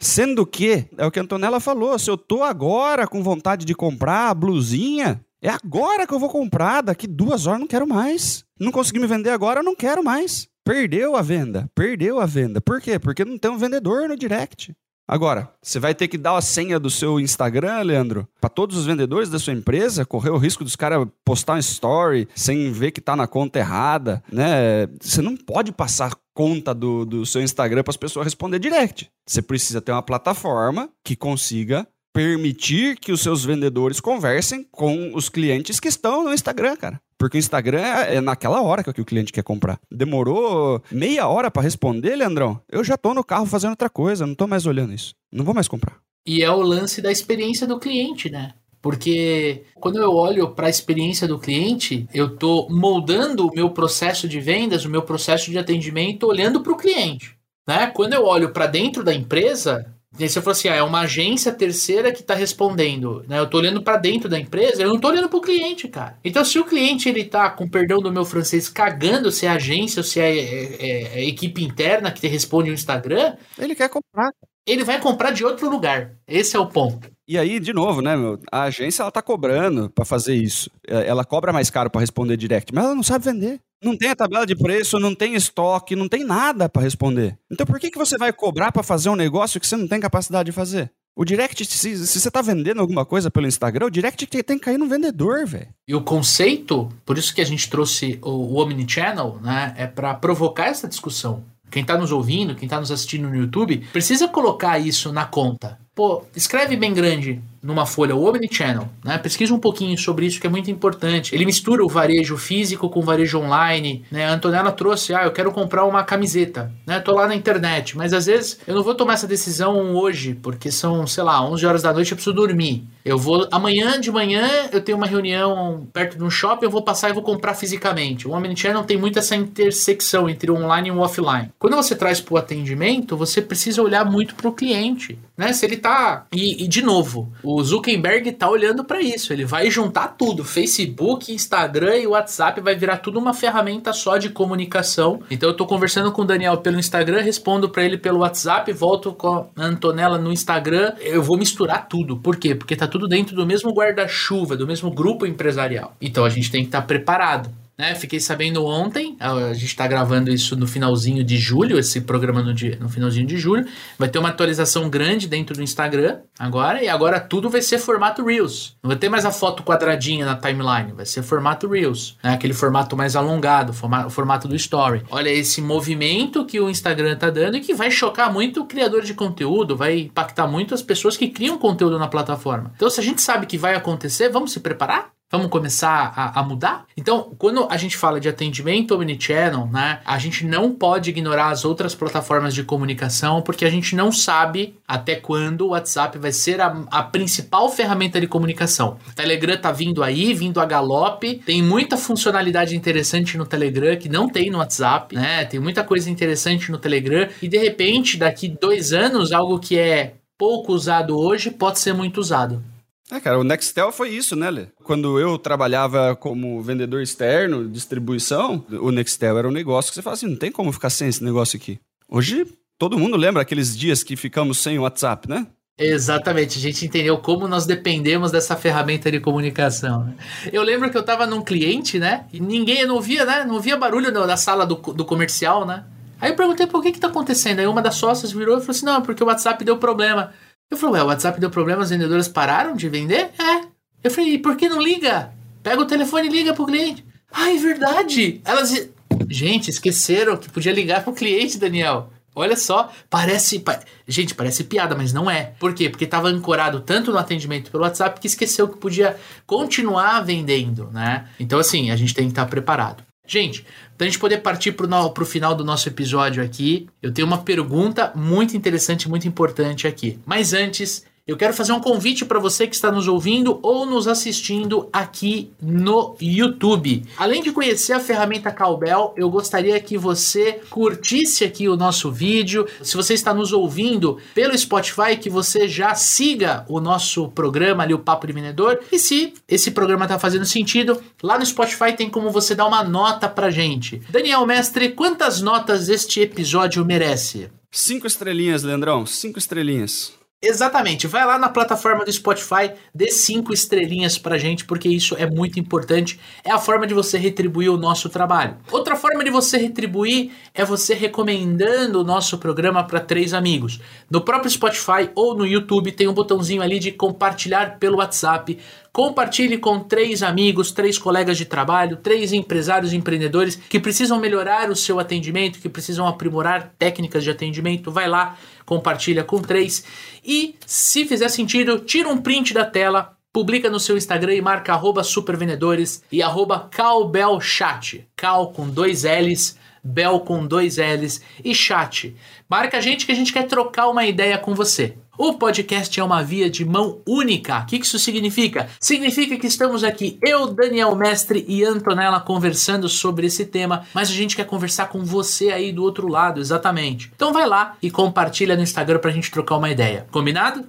[0.01, 3.75] Sendo que, é o que a Antonella falou, se eu tô agora com vontade de
[3.75, 8.45] comprar a blusinha, é agora que eu vou comprar, daqui duas horas não quero mais.
[8.59, 10.47] Não consegui me vender agora, não quero mais.
[10.69, 11.67] Perdeu a venda.
[11.73, 12.61] Perdeu a venda.
[12.61, 12.99] Por quê?
[12.99, 14.71] Porque não tem um vendedor no direct.
[15.07, 18.85] Agora, você vai ter que dar a senha do seu Instagram, Leandro, para todos os
[18.85, 23.01] vendedores da sua empresa, correr o risco dos caras postar um story sem ver que
[23.01, 24.85] tá na conta errada, né?
[25.01, 29.09] Você não pode passar conta do, do seu Instagram para as pessoas responder direct.
[29.25, 35.29] Você precisa ter uma plataforma que consiga permitir que os seus vendedores conversem com os
[35.29, 36.99] clientes que estão no Instagram, cara.
[37.17, 39.79] Porque o Instagram é, é naquela hora que o cliente quer comprar.
[39.91, 42.61] Demorou meia hora para responder, Leandrão?
[42.71, 45.13] Eu já tô no carro fazendo outra coisa, não tô mais olhando isso.
[45.31, 45.97] Não vou mais comprar.
[46.25, 48.53] E é o lance da experiência do cliente, né?
[48.81, 54.27] Porque quando eu olho para a experiência do cliente, eu estou moldando o meu processo
[54.27, 57.35] de vendas, o meu processo de atendimento, olhando para o cliente.
[57.67, 57.87] Né?
[57.87, 61.01] Quando eu olho para dentro da empresa, e aí você falou assim, ah, é uma
[61.01, 63.37] agência terceira que está respondendo, né?
[63.37, 66.17] Eu estou olhando para dentro da empresa, eu não estou olhando para o cliente, cara.
[66.23, 69.99] Então, se o cliente ele tá, com perdão do meu francês, cagando se é agência
[69.99, 73.89] ou se é, é, é, é equipe interna que te responde no Instagram, ele quer
[73.89, 74.31] comprar.
[74.65, 76.15] Ele vai comprar de outro lugar.
[76.27, 77.09] Esse é o ponto.
[77.27, 78.39] E aí, de novo, né, meu?
[78.51, 80.69] A agência ela tá cobrando para fazer isso.
[80.87, 83.59] É, ela cobra mais caro para responder direct, mas ela não sabe vender.
[83.83, 87.37] Não tem a tabela de preço, não tem estoque, não tem nada para responder.
[87.49, 89.99] Então por que, que você vai cobrar para fazer um negócio que você não tem
[89.99, 90.91] capacidade de fazer?
[91.15, 94.65] O direct, se, se você tá vendendo alguma coisa pelo Instagram, o direct tem que
[94.65, 95.67] cair no vendedor, velho.
[95.87, 100.13] E o conceito, por isso que a gente trouxe o, o Omnichannel, né, é para
[100.13, 101.43] provocar essa discussão.
[101.69, 105.77] Quem tá nos ouvindo, quem tá nos assistindo no YouTube, precisa colocar isso na conta.
[105.93, 109.17] Pô, escreve bem grande numa folha o Omnichannel, né?
[109.17, 111.33] Pesquisa um pouquinho sobre isso que é muito importante.
[111.35, 114.25] Ele mistura o varejo físico com o varejo online, né?
[114.25, 116.99] A Antonella trouxe, ah, eu quero comprar uma camiseta, né?
[116.99, 120.71] Tô lá na internet, mas às vezes eu não vou tomar essa decisão hoje, porque
[120.71, 122.87] são, sei lá, 11 horas da noite eu preciso dormir.
[123.03, 126.83] Eu vou amanhã de manhã eu tenho uma reunião perto de um shopping, eu vou
[126.83, 128.27] passar e vou comprar fisicamente.
[128.27, 131.51] O Omnichannel tem muito essa intersecção entre o online e o offline.
[131.57, 135.53] Quando você traz para o atendimento, você precisa olhar muito para o cliente, né?
[135.53, 139.33] Se ele tá e, e de novo, o Zuckerberg tá olhando para isso.
[139.33, 144.29] Ele vai juntar tudo, Facebook, Instagram e WhatsApp vai virar tudo uma ferramenta só de
[144.29, 145.19] comunicação.
[145.31, 149.13] Então eu tô conversando com o Daniel pelo Instagram, respondo para ele pelo WhatsApp, volto
[149.13, 152.17] com a Antonella no Instagram, eu vou misturar tudo.
[152.17, 152.53] Por quê?
[152.53, 155.95] Porque tá tudo dentro do mesmo guarda-chuva, do mesmo grupo empresarial.
[155.99, 157.49] Então a gente tem que estar tá preparado.
[157.79, 157.95] Né?
[157.95, 162.53] Fiquei sabendo ontem, a gente está gravando isso no finalzinho de julho, esse programa no,
[162.53, 163.65] dia, no finalzinho de julho.
[163.97, 168.25] Vai ter uma atualização grande dentro do Instagram agora, e agora tudo vai ser formato
[168.25, 168.75] Reels.
[168.83, 172.33] Não vai ter mais a foto quadradinha na timeline, vai ser formato Reels, né?
[172.33, 175.03] aquele formato mais alongado, o formato do Story.
[175.09, 179.03] Olha esse movimento que o Instagram está dando e que vai chocar muito o criador
[179.03, 182.73] de conteúdo, vai impactar muito as pessoas que criam conteúdo na plataforma.
[182.75, 185.11] Então, se a gente sabe que vai acontecer, vamos se preparar?
[185.31, 186.85] Vamos começar a, a, mudar?
[186.97, 191.63] Então, quando a gente fala de atendimento omnichannel, né, a gente não pode ignorar as
[191.63, 196.59] outras plataformas de comunicação, porque a gente não sabe até quando o WhatsApp vai ser
[196.59, 198.97] a, a principal ferramenta de comunicação.
[199.07, 204.09] O Telegram tá vindo aí, vindo a galope, tem muita funcionalidade interessante no Telegram que
[204.09, 205.45] não tem no WhatsApp, né?
[205.45, 210.15] Tem muita coisa interessante no Telegram e de repente, daqui dois anos, algo que é
[210.39, 212.63] pouco usado hoje pode ser muito usado.
[213.11, 214.67] É, cara, o Nextel foi isso, né, Lê?
[214.83, 220.13] Quando eu trabalhava como vendedor externo, distribuição, o Nextel era um negócio que você fala
[220.13, 221.79] assim, não tem como ficar sem esse negócio aqui.
[222.07, 222.45] Hoje,
[222.77, 225.47] todo mundo lembra aqueles dias que ficamos sem o WhatsApp, né?
[225.77, 230.03] Exatamente, a gente entendeu como nós dependemos dessa ferramenta de comunicação.
[230.03, 230.15] Né?
[230.51, 232.25] Eu lembro que eu estava num cliente, né?
[232.33, 233.45] E ninguém, não via, né?
[233.45, 235.85] Não via barulho na sala do, do comercial, né?
[236.19, 237.59] Aí eu perguntei por que que tá acontecendo.
[237.59, 240.33] Aí uma das sócias virou e falou assim: não, porque o WhatsApp deu problema.
[240.69, 243.31] Eu falei, ué, o WhatsApp deu problema, as vendedoras pararam de vender?
[243.39, 243.67] É.
[244.03, 245.31] Eu falei, e por que não liga?
[245.63, 247.03] Pega o telefone e liga pro cliente.
[247.31, 248.41] Ah, é verdade.
[248.45, 248.89] Elas.
[249.27, 252.11] Gente, esqueceram que podia ligar pro cliente, Daniel.
[252.35, 253.63] Olha só, parece.
[254.07, 255.53] Gente, parece piada, mas não é.
[255.59, 255.89] Por quê?
[255.89, 261.27] Porque estava ancorado tanto no atendimento pelo WhatsApp que esqueceu que podia continuar vendendo, né?
[261.39, 263.03] Então, assim, a gente tem que estar preparado.
[263.29, 263.63] Gente,
[263.95, 267.37] para a gente poder partir para o final do nosso episódio aqui, eu tenho uma
[267.37, 270.17] pergunta muito interessante, muito importante aqui.
[270.25, 274.07] Mas antes, eu quero fazer um convite para você que está nos ouvindo ou nos
[274.07, 277.05] assistindo aqui no YouTube.
[277.15, 282.65] Além de conhecer a ferramenta Cowbell, eu gostaria que você curtisse aqui o nosso vídeo.
[282.81, 287.93] Se você está nos ouvindo pelo Spotify, que você já siga o nosso programa ali,
[287.93, 288.79] o Papo de Vendedor.
[288.91, 292.83] E se esse programa está fazendo sentido, lá no Spotify tem como você dar uma
[292.83, 294.01] nota pra gente.
[294.09, 297.51] Daniel Mestre, quantas notas este episódio merece?
[297.69, 299.05] Cinco estrelinhas, Leandrão.
[299.05, 300.17] Cinco estrelinhas.
[300.41, 301.05] Exatamente.
[301.05, 305.59] Vai lá na plataforma do Spotify, dê cinco estrelinhas pra gente, porque isso é muito
[305.59, 306.17] importante.
[306.45, 308.55] É a forma de você retribuir o nosso trabalho.
[308.71, 313.81] Outra forma de você retribuir é você recomendando o nosso programa para três amigos.
[314.09, 318.57] No próprio Spotify ou no YouTube tem um botãozinho ali de compartilhar pelo WhatsApp.
[318.99, 324.69] Compartilhe com três amigos, três colegas de trabalho, três empresários e empreendedores que precisam melhorar
[324.69, 327.93] o seu atendimento, que precisam aprimorar técnicas de atendimento.
[327.93, 328.35] Vai lá,
[328.65, 329.85] compartilha com três.
[330.21, 334.73] E se fizer sentido, tira um print da tela, publica no seu Instagram e marca
[334.73, 338.05] arroba supervendedores e arroba calbelchat.
[338.17, 342.13] Cal com dois L's, Bel com dois L's e chat.
[342.49, 344.97] Marca a gente que a gente quer trocar uma ideia com você.
[345.21, 347.59] O podcast é uma via de mão única.
[347.59, 348.69] O que isso significa?
[348.79, 354.13] Significa que estamos aqui, eu, Daniel Mestre e Antonella, conversando sobre esse tema, mas a
[354.13, 357.11] gente quer conversar com você aí do outro lado, exatamente.
[357.13, 360.07] Então vai lá e compartilha no Instagram pra gente trocar uma ideia.
[360.09, 360.65] Combinado?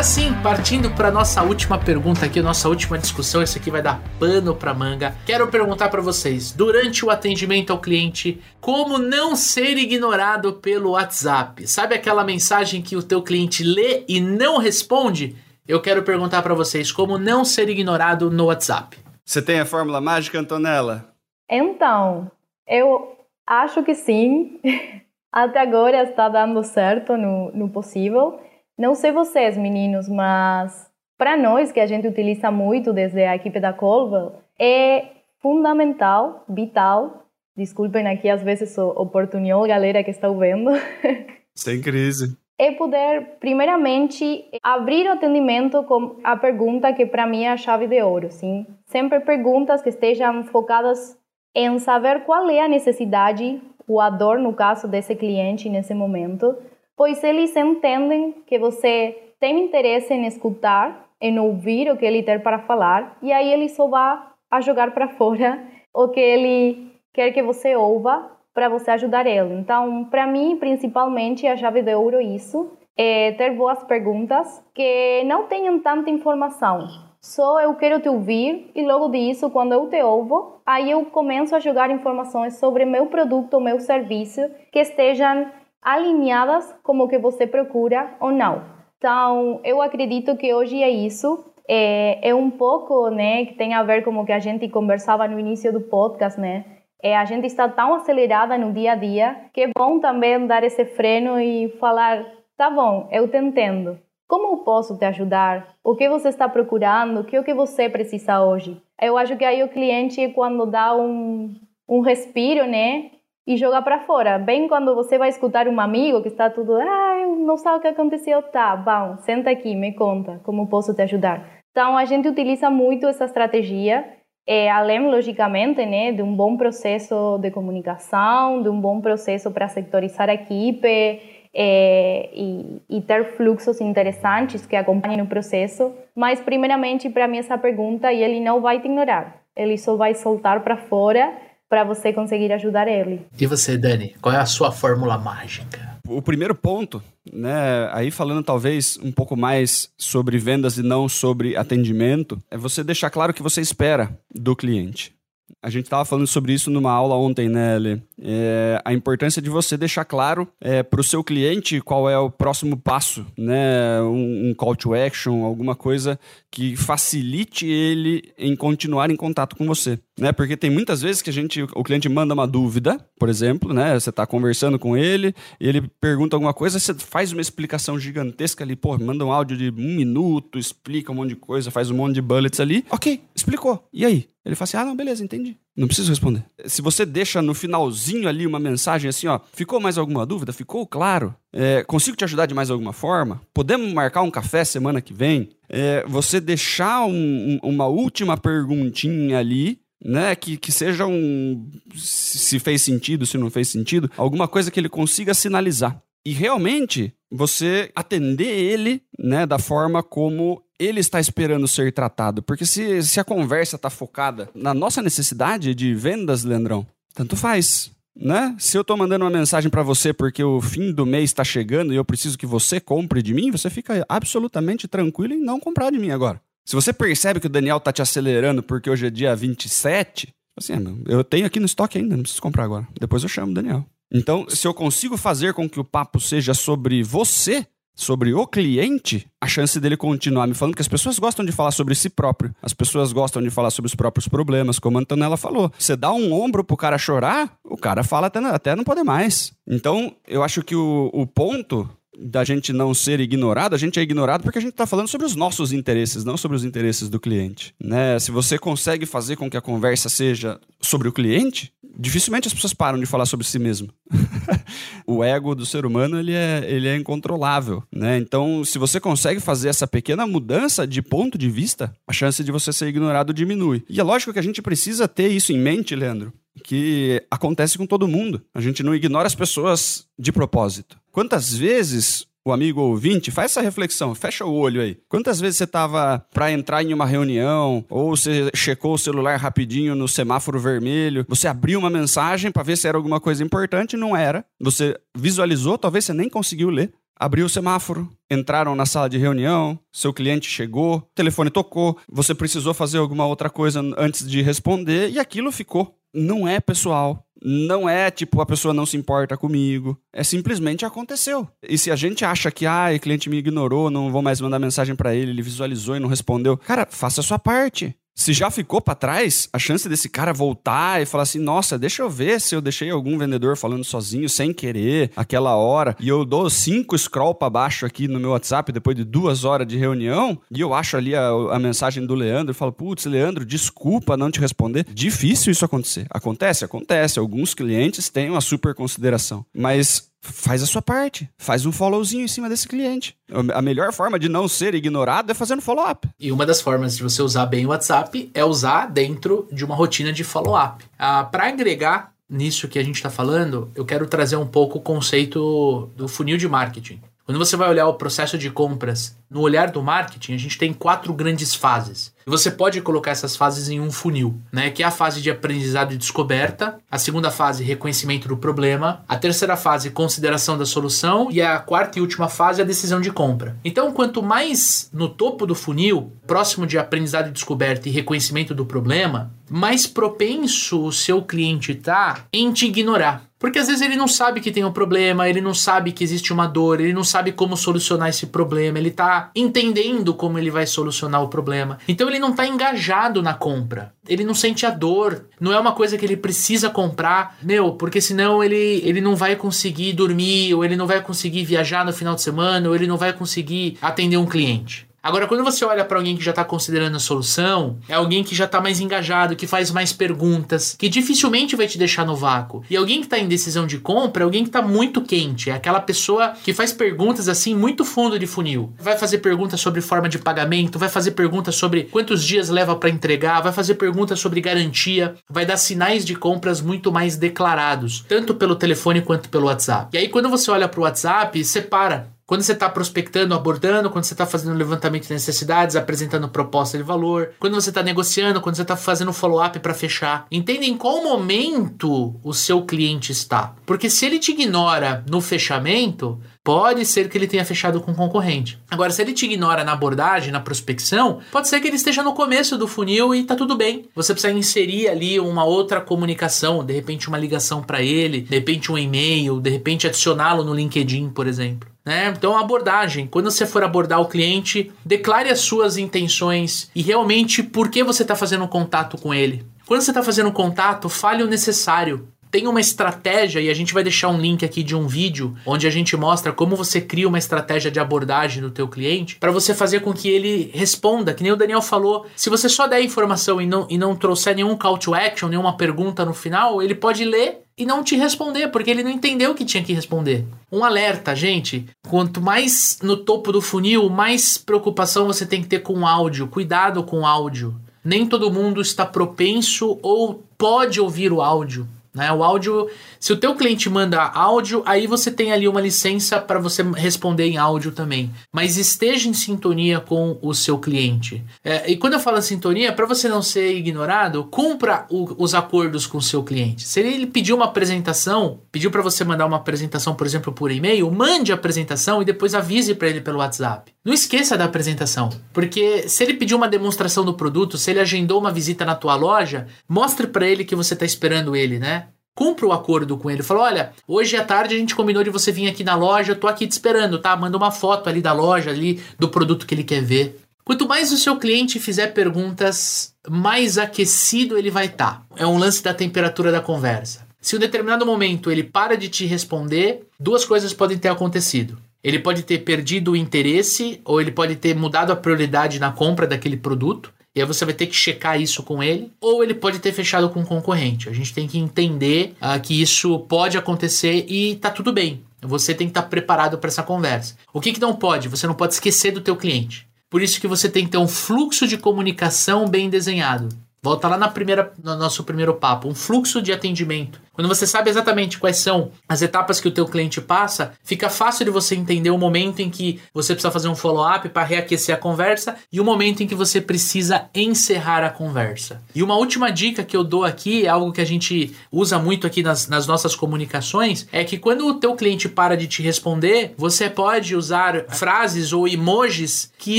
[0.00, 4.00] Agora sim, partindo para nossa última pergunta aqui, nossa última discussão, isso aqui vai dar
[4.18, 5.14] pano para manga.
[5.26, 11.66] Quero perguntar para vocês, durante o atendimento ao cliente, como não ser ignorado pelo WhatsApp?
[11.66, 15.36] Sabe aquela mensagem que o teu cliente lê e não responde?
[15.68, 18.96] Eu quero perguntar para vocês como não ser ignorado no WhatsApp.
[19.22, 21.12] Você tem a fórmula mágica, Antonella?
[21.46, 22.30] Então,
[22.66, 24.60] eu acho que sim.
[25.30, 28.40] Até agora está dando certo no, no possível.
[28.80, 33.60] Não sei vocês, meninos, mas para nós, que a gente utiliza muito desde a equipe
[33.60, 35.04] da Colval, é
[35.38, 40.70] fundamental, vital, desculpem aqui às vezes o, o portunhol, galera que está ouvindo.
[41.54, 42.34] Sem crise.
[42.58, 47.86] É poder, primeiramente, abrir o atendimento com a pergunta que para mim é a chave
[47.86, 48.66] de ouro, sim?
[48.86, 51.18] Sempre perguntas que estejam focadas
[51.54, 56.56] em saber qual é a necessidade, ou a dor, no caso desse cliente nesse momento,
[57.00, 62.38] pois eles entendem que você tem interesse em escutar, em ouvir o que ele tem
[62.38, 64.18] para falar, e aí ele só vai
[64.50, 69.54] a jogar para fora o que ele quer que você ouva para você ajudar ele.
[69.54, 75.24] Então, para mim, principalmente, a chave de ouro é isso, é ter boas perguntas que
[75.24, 76.86] não tenham tanta informação.
[77.18, 81.56] Só eu quero te ouvir e logo disso, quando eu te ouvo, aí eu começo
[81.56, 85.50] a jogar informações sobre meu produto ou meu serviço que estejam
[85.82, 88.62] alinhadas com o que você procura ou não.
[88.98, 91.44] Então, eu acredito que hoje é isso.
[91.66, 95.26] É, é um pouco, né, que tem a ver com o que a gente conversava
[95.28, 96.64] no início do podcast, né?
[97.02, 100.62] É, a gente está tão acelerada no dia a dia que é bom também dar
[100.64, 102.26] esse freno e falar:
[102.56, 103.98] tá bom, eu te entendo.
[104.28, 105.74] Como eu posso te ajudar?
[105.82, 107.20] O que você está procurando?
[107.20, 108.80] O que é o que você precisa hoje?
[109.00, 111.54] Eu acho que aí o cliente, quando dá um,
[111.88, 113.10] um respiro, né?
[113.50, 114.38] E joga para fora.
[114.38, 117.80] Bem quando você vai escutar um amigo que está tudo, ah, eu não sei o
[117.80, 118.40] que aconteceu.
[118.42, 121.44] Tá, bom, senta aqui, me conta, como posso te ajudar?
[121.72, 124.04] Então, a gente utiliza muito essa estratégia
[124.46, 129.66] é, além, logicamente, né, de um bom processo de comunicação, de um bom processo para
[129.66, 131.20] sectorizar a equipe
[131.52, 135.92] é, e, e, ter fluxos interessantes que acompanhem o processo.
[136.14, 140.14] Mas, primeiramente, para mim, essa pergunta, e ele não vai te ignorar, ele só vai
[140.14, 143.20] soltar para fora para você conseguir ajudar ele.
[143.38, 145.98] E você, Dani, qual é a sua fórmula mágica?
[146.08, 147.00] O primeiro ponto,
[147.32, 152.82] né, aí falando talvez um pouco mais sobre vendas e não sobre atendimento, é você
[152.82, 155.14] deixar claro o que você espera do cliente.
[155.62, 158.02] A gente estava falando sobre isso numa aula ontem, né, Eli?
[158.20, 162.30] É, a importância de você deixar claro é, para o seu cliente qual é o
[162.30, 164.00] próximo passo, né?
[164.02, 166.18] Um, um, call to action, alguma coisa
[166.50, 170.32] que facilite ele em continuar em contato com você, né?
[170.32, 173.98] Porque tem muitas vezes que a gente, o cliente manda uma dúvida, por exemplo, né?
[173.98, 178.62] Você está conversando com ele e ele pergunta alguma coisa, você faz uma explicação gigantesca
[178.62, 181.96] ali, pô, manda um áudio de um minuto, explica um monte de coisa, faz um
[181.96, 182.84] monte de bullets ali.
[182.90, 183.88] Ok, explicou.
[183.92, 184.28] E aí?
[184.44, 185.56] Ele fala assim: ah, não, beleza, entendi.
[185.76, 186.44] Não preciso responder.
[186.66, 190.52] Se você deixa no finalzinho ali uma mensagem assim, ó, ficou mais alguma dúvida?
[190.52, 191.34] Ficou claro?
[191.52, 193.40] É, consigo te ajudar de mais alguma forma?
[193.52, 195.50] Podemos marcar um café semana que vem?
[195.68, 201.70] É, você deixar um, um, uma última perguntinha ali né, que, que seja um.
[201.94, 206.02] Se fez sentido, se não fez sentido, alguma coisa que ele consiga sinalizar.
[206.24, 212.42] E realmente você atender ele, né, da forma como ele está esperando ser tratado.
[212.42, 217.90] Porque se, se a conversa está focada na nossa necessidade de vendas, Leandrão, tanto faz.
[218.16, 218.54] Né?
[218.58, 221.92] Se eu estou mandando uma mensagem para você porque o fim do mês está chegando
[221.92, 225.90] e eu preciso que você compre de mim, você fica absolutamente tranquilo em não comprar
[225.90, 226.40] de mim agora.
[226.64, 230.74] Se você percebe que o Daniel tá te acelerando porque hoje é dia 27, assim,
[231.06, 232.86] eu tenho aqui no estoque ainda, não preciso comprar agora.
[232.98, 233.84] Depois eu chamo o Daniel.
[234.12, 239.26] Então, se eu consigo fazer com que o papo seja sobre você, sobre o cliente,
[239.40, 242.54] a chance dele continuar me falando que as pessoas gostam de falar sobre si próprio.
[242.62, 245.70] As pessoas gostam de falar sobre os próprios problemas, como a Antonella falou.
[245.78, 249.52] Você dá um ombro pro cara chorar, o cara fala até, até não poder mais.
[249.68, 251.88] Então, eu acho que o, o ponto
[252.20, 255.26] da gente não ser ignorado, a gente é ignorado porque a gente está falando sobre
[255.26, 257.74] os nossos interesses, não sobre os interesses do cliente.
[257.82, 258.18] Né?
[258.18, 262.74] Se você consegue fazer com que a conversa seja sobre o cliente, dificilmente as pessoas
[262.74, 263.88] param de falar sobre si mesmo.
[265.06, 267.82] o ego do ser humano ele é, ele é incontrolável.
[267.90, 268.18] Né?
[268.18, 272.52] Então, se você consegue fazer essa pequena mudança de ponto de vista, a chance de
[272.52, 273.82] você ser ignorado diminui.
[273.88, 277.86] E é lógico que a gente precisa ter isso em mente, Leandro, que acontece com
[277.86, 278.42] todo mundo.
[278.54, 280.99] A gente não ignora as pessoas de propósito.
[281.12, 284.96] Quantas vezes o amigo ouvinte, faz essa reflexão, fecha o olho aí.
[285.08, 289.94] Quantas vezes você estava para entrar em uma reunião ou você checou o celular rapidinho
[289.94, 294.16] no semáforo vermelho, você abriu uma mensagem para ver se era alguma coisa importante, não
[294.16, 294.44] era.
[294.60, 296.92] Você visualizou, talvez você nem conseguiu ler.
[297.14, 302.34] Abriu o semáforo, entraram na sala de reunião, seu cliente chegou, o telefone tocou, você
[302.34, 305.94] precisou fazer alguma outra coisa antes de responder e aquilo ficou.
[306.14, 311.48] Não é pessoal, não é tipo a pessoa não se importa comigo, é simplesmente aconteceu.
[311.62, 314.58] E se a gente acha que ah, o cliente me ignorou, não vou mais mandar
[314.58, 317.94] mensagem para ele, ele visualizou e não respondeu, cara, faça a sua parte.
[318.20, 322.02] Se já ficou para trás, a chance desse cara voltar e falar assim: nossa, deixa
[322.02, 326.22] eu ver se eu deixei algum vendedor falando sozinho sem querer, aquela hora, e eu
[326.22, 330.38] dou cinco scroll para baixo aqui no meu WhatsApp depois de duas horas de reunião,
[330.50, 334.30] e eu acho ali a, a mensagem do Leandro e falo: putz, Leandro, desculpa não
[334.30, 334.84] te responder.
[334.92, 336.06] Difícil isso acontecer.
[336.10, 336.62] Acontece?
[336.62, 337.18] Acontece.
[337.18, 339.46] Alguns clientes têm uma super consideração.
[339.56, 341.28] Mas faz a sua parte.
[341.38, 343.16] Faz um followzinho em cima desse cliente.
[343.54, 346.08] A melhor forma de não ser ignorado é fazendo follow-up.
[346.18, 349.74] E uma das formas de você usar bem o WhatsApp é usar dentro de uma
[349.74, 350.84] rotina de follow-up.
[350.98, 354.80] Ah, Para agregar nisso que a gente está falando, eu quero trazer um pouco o
[354.80, 357.00] conceito do funil de marketing.
[357.30, 360.72] Quando você vai olhar o processo de compras no olhar do marketing, a gente tem
[360.72, 362.12] quatro grandes fases.
[362.26, 364.68] E você pode colocar essas fases em um funil, né?
[364.68, 369.16] Que é a fase de aprendizado e descoberta, a segunda fase, reconhecimento do problema, a
[369.16, 373.56] terceira fase, consideração da solução, e a quarta e última fase, a decisão de compra.
[373.64, 378.66] Então, quanto mais no topo do funil, próximo de aprendizado e descoberta e reconhecimento do
[378.66, 383.29] problema, mais propenso o seu cliente está em te ignorar.
[383.40, 386.30] Porque às vezes ele não sabe que tem um problema, ele não sabe que existe
[386.30, 390.66] uma dor, ele não sabe como solucionar esse problema, ele está entendendo como ele vai
[390.66, 391.78] solucionar o problema.
[391.88, 393.94] Então ele não está engajado na compra.
[394.06, 395.24] Ele não sente a dor.
[395.40, 399.34] Não é uma coisa que ele precisa comprar, meu, porque senão ele, ele não vai
[399.34, 402.98] conseguir dormir, ou ele não vai conseguir viajar no final de semana, ou ele não
[402.98, 404.89] vai conseguir atender um cliente.
[405.02, 408.34] Agora, quando você olha para alguém que já está considerando a solução, é alguém que
[408.34, 412.62] já está mais engajado, que faz mais perguntas, que dificilmente vai te deixar no vácuo.
[412.68, 415.54] E alguém que está em decisão de compra é alguém que está muito quente, é
[415.54, 418.74] aquela pessoa que faz perguntas assim muito fundo de funil.
[418.78, 422.90] Vai fazer perguntas sobre forma de pagamento, vai fazer perguntas sobre quantos dias leva para
[422.90, 428.34] entregar, vai fazer perguntas sobre garantia, vai dar sinais de compras muito mais declarados, tanto
[428.34, 429.88] pelo telefone quanto pelo WhatsApp.
[429.94, 434.04] E aí quando você olha para o WhatsApp, separa quando você está prospectando, abordando, quando
[434.04, 438.54] você está fazendo levantamento de necessidades, apresentando proposta de valor, quando você está negociando, quando
[438.54, 440.28] você está fazendo follow-up para fechar.
[440.30, 443.56] Entenda em qual momento o seu cliente está.
[443.66, 447.96] Porque se ele te ignora no fechamento, pode ser que ele tenha fechado com um
[447.96, 448.60] concorrente.
[448.70, 452.14] Agora, se ele te ignora na abordagem, na prospecção, pode ser que ele esteja no
[452.14, 453.88] começo do funil e tá tudo bem.
[453.92, 458.70] Você precisa inserir ali uma outra comunicação, de repente uma ligação para ele, de repente
[458.70, 461.69] um e-mail, de repente adicioná-lo no LinkedIn, por exemplo.
[461.84, 462.12] Né?
[462.16, 463.06] Então, abordagem.
[463.06, 468.02] Quando você for abordar o cliente, declare as suas intenções e realmente por que você
[468.02, 469.44] está fazendo um contato com ele.
[469.66, 472.08] Quando você está fazendo um contato, fale o necessário.
[472.30, 475.66] Tem uma estratégia, e a gente vai deixar um link aqui de um vídeo onde
[475.66, 479.52] a gente mostra como você cria uma estratégia de abordagem do teu cliente para você
[479.52, 482.06] fazer com que ele responda, que nem o Daniel falou.
[482.14, 485.56] Se você só der informação e não, e não trouxer nenhum call to action, nenhuma
[485.56, 489.34] pergunta no final, ele pode ler e não te responder, porque ele não entendeu o
[489.34, 490.24] que tinha que responder.
[490.50, 491.66] Um alerta, gente.
[491.86, 496.26] Quanto mais no topo do funil, mais preocupação você tem que ter com o áudio.
[496.26, 497.54] Cuidado com o áudio.
[497.84, 501.68] Nem todo mundo está propenso ou pode ouvir o áudio.
[501.92, 502.12] Né?
[502.12, 502.68] O áudio,
[503.00, 507.24] se o teu cliente manda áudio, aí você tem ali uma licença para você responder
[507.24, 508.12] em áudio também.
[508.32, 511.24] Mas esteja em sintonia com o seu cliente.
[511.44, 515.86] É, e quando eu falo sintonia, para você não ser ignorado, cumpra o, os acordos
[515.86, 516.66] com o seu cliente.
[516.66, 520.90] Se ele pediu uma apresentação, pediu para você mandar uma apresentação, por exemplo, por e-mail,
[520.90, 523.72] mande a apresentação e depois avise para ele pelo WhatsApp.
[523.84, 528.20] Não esqueça da apresentação, porque se ele pediu uma demonstração do produto, se ele agendou
[528.20, 531.79] uma visita na tua loja, mostre para ele que você está esperando ele, né?
[532.14, 533.22] Cumpra o acordo com ele.
[533.22, 536.16] Fala: olha, hoje à tarde a gente combinou de você vir aqui na loja, eu
[536.16, 537.16] tô aqui te esperando, tá?
[537.16, 540.20] Manda uma foto ali da loja, ali do produto que ele quer ver.
[540.44, 545.06] Quanto mais o seu cliente fizer perguntas, mais aquecido ele vai estar.
[545.08, 545.16] Tá.
[545.16, 547.06] É um lance da temperatura da conversa.
[547.20, 551.58] Se em um determinado momento ele para de te responder, duas coisas podem ter acontecido.
[551.84, 556.06] Ele pode ter perdido o interesse ou ele pode ter mudado a prioridade na compra
[556.06, 556.92] daquele produto.
[557.14, 560.08] E aí você vai ter que checar isso com ele, ou ele pode ter fechado
[560.10, 560.88] com um concorrente.
[560.88, 565.02] A gente tem que entender uh, que isso pode acontecer e tá tudo bem.
[565.20, 567.16] Você tem que estar tá preparado para essa conversa.
[567.32, 568.08] O que, que não pode?
[568.08, 569.66] Você não pode esquecer do teu cliente.
[569.90, 573.28] Por isso que você tem que ter um fluxo de comunicação bem desenhado.
[573.62, 577.00] Volta lá na primeira, no nosso primeiro papo, um fluxo de atendimento.
[577.20, 581.26] Quando você sabe exatamente quais são as etapas que o teu cliente passa, fica fácil
[581.26, 584.78] de você entender o momento em que você precisa fazer um follow-up para reaquecer a
[584.78, 588.62] conversa e o momento em que você precisa encerrar a conversa.
[588.74, 592.06] E uma última dica que eu dou aqui, é algo que a gente usa muito
[592.06, 596.32] aqui nas, nas nossas comunicações, é que quando o teu cliente para de te responder,
[596.38, 599.58] você pode usar frases ou emojis que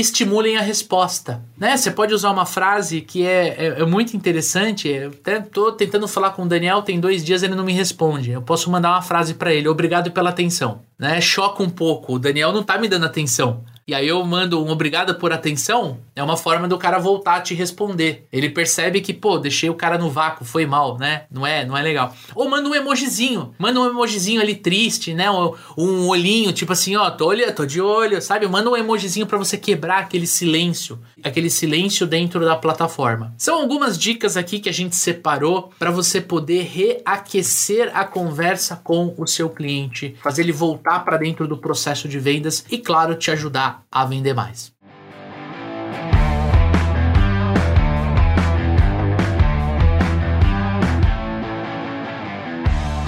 [0.00, 1.40] estimulem a resposta.
[1.56, 1.76] Né?
[1.76, 4.88] Você pode usar uma frase que é, é, é muito interessante.
[4.88, 8.30] Eu até tô tentando falar com o Daniel, tem dois dias ele não me responde.
[8.30, 10.82] Eu posso mandar uma frase para ele: obrigado pela atenção.
[10.98, 11.20] Né?
[11.20, 12.14] Choca um pouco.
[12.14, 13.64] O Daniel não tá me dando atenção.
[13.92, 17.40] E aí eu mando um obrigado por atenção, é uma forma do cara voltar a
[17.42, 18.26] te responder.
[18.32, 21.24] Ele percebe que, pô, deixei o cara no vácuo, foi mal, né?
[21.30, 22.16] Não é, não é legal.
[22.34, 25.30] Ou manda um emojizinho, manda um emojizinho ali triste, né?
[25.30, 28.48] Um, um olhinho, tipo assim, ó, tô olhando, tô de olho, sabe?
[28.48, 33.34] Manda um emojizinho para você quebrar aquele silêncio, aquele silêncio dentro da plataforma.
[33.36, 39.14] São algumas dicas aqui que a gente separou para você poder reaquecer a conversa com
[39.18, 43.30] o seu cliente, fazer ele voltar para dentro do processo de vendas e, claro, te
[43.30, 44.72] ajudar a vender mais.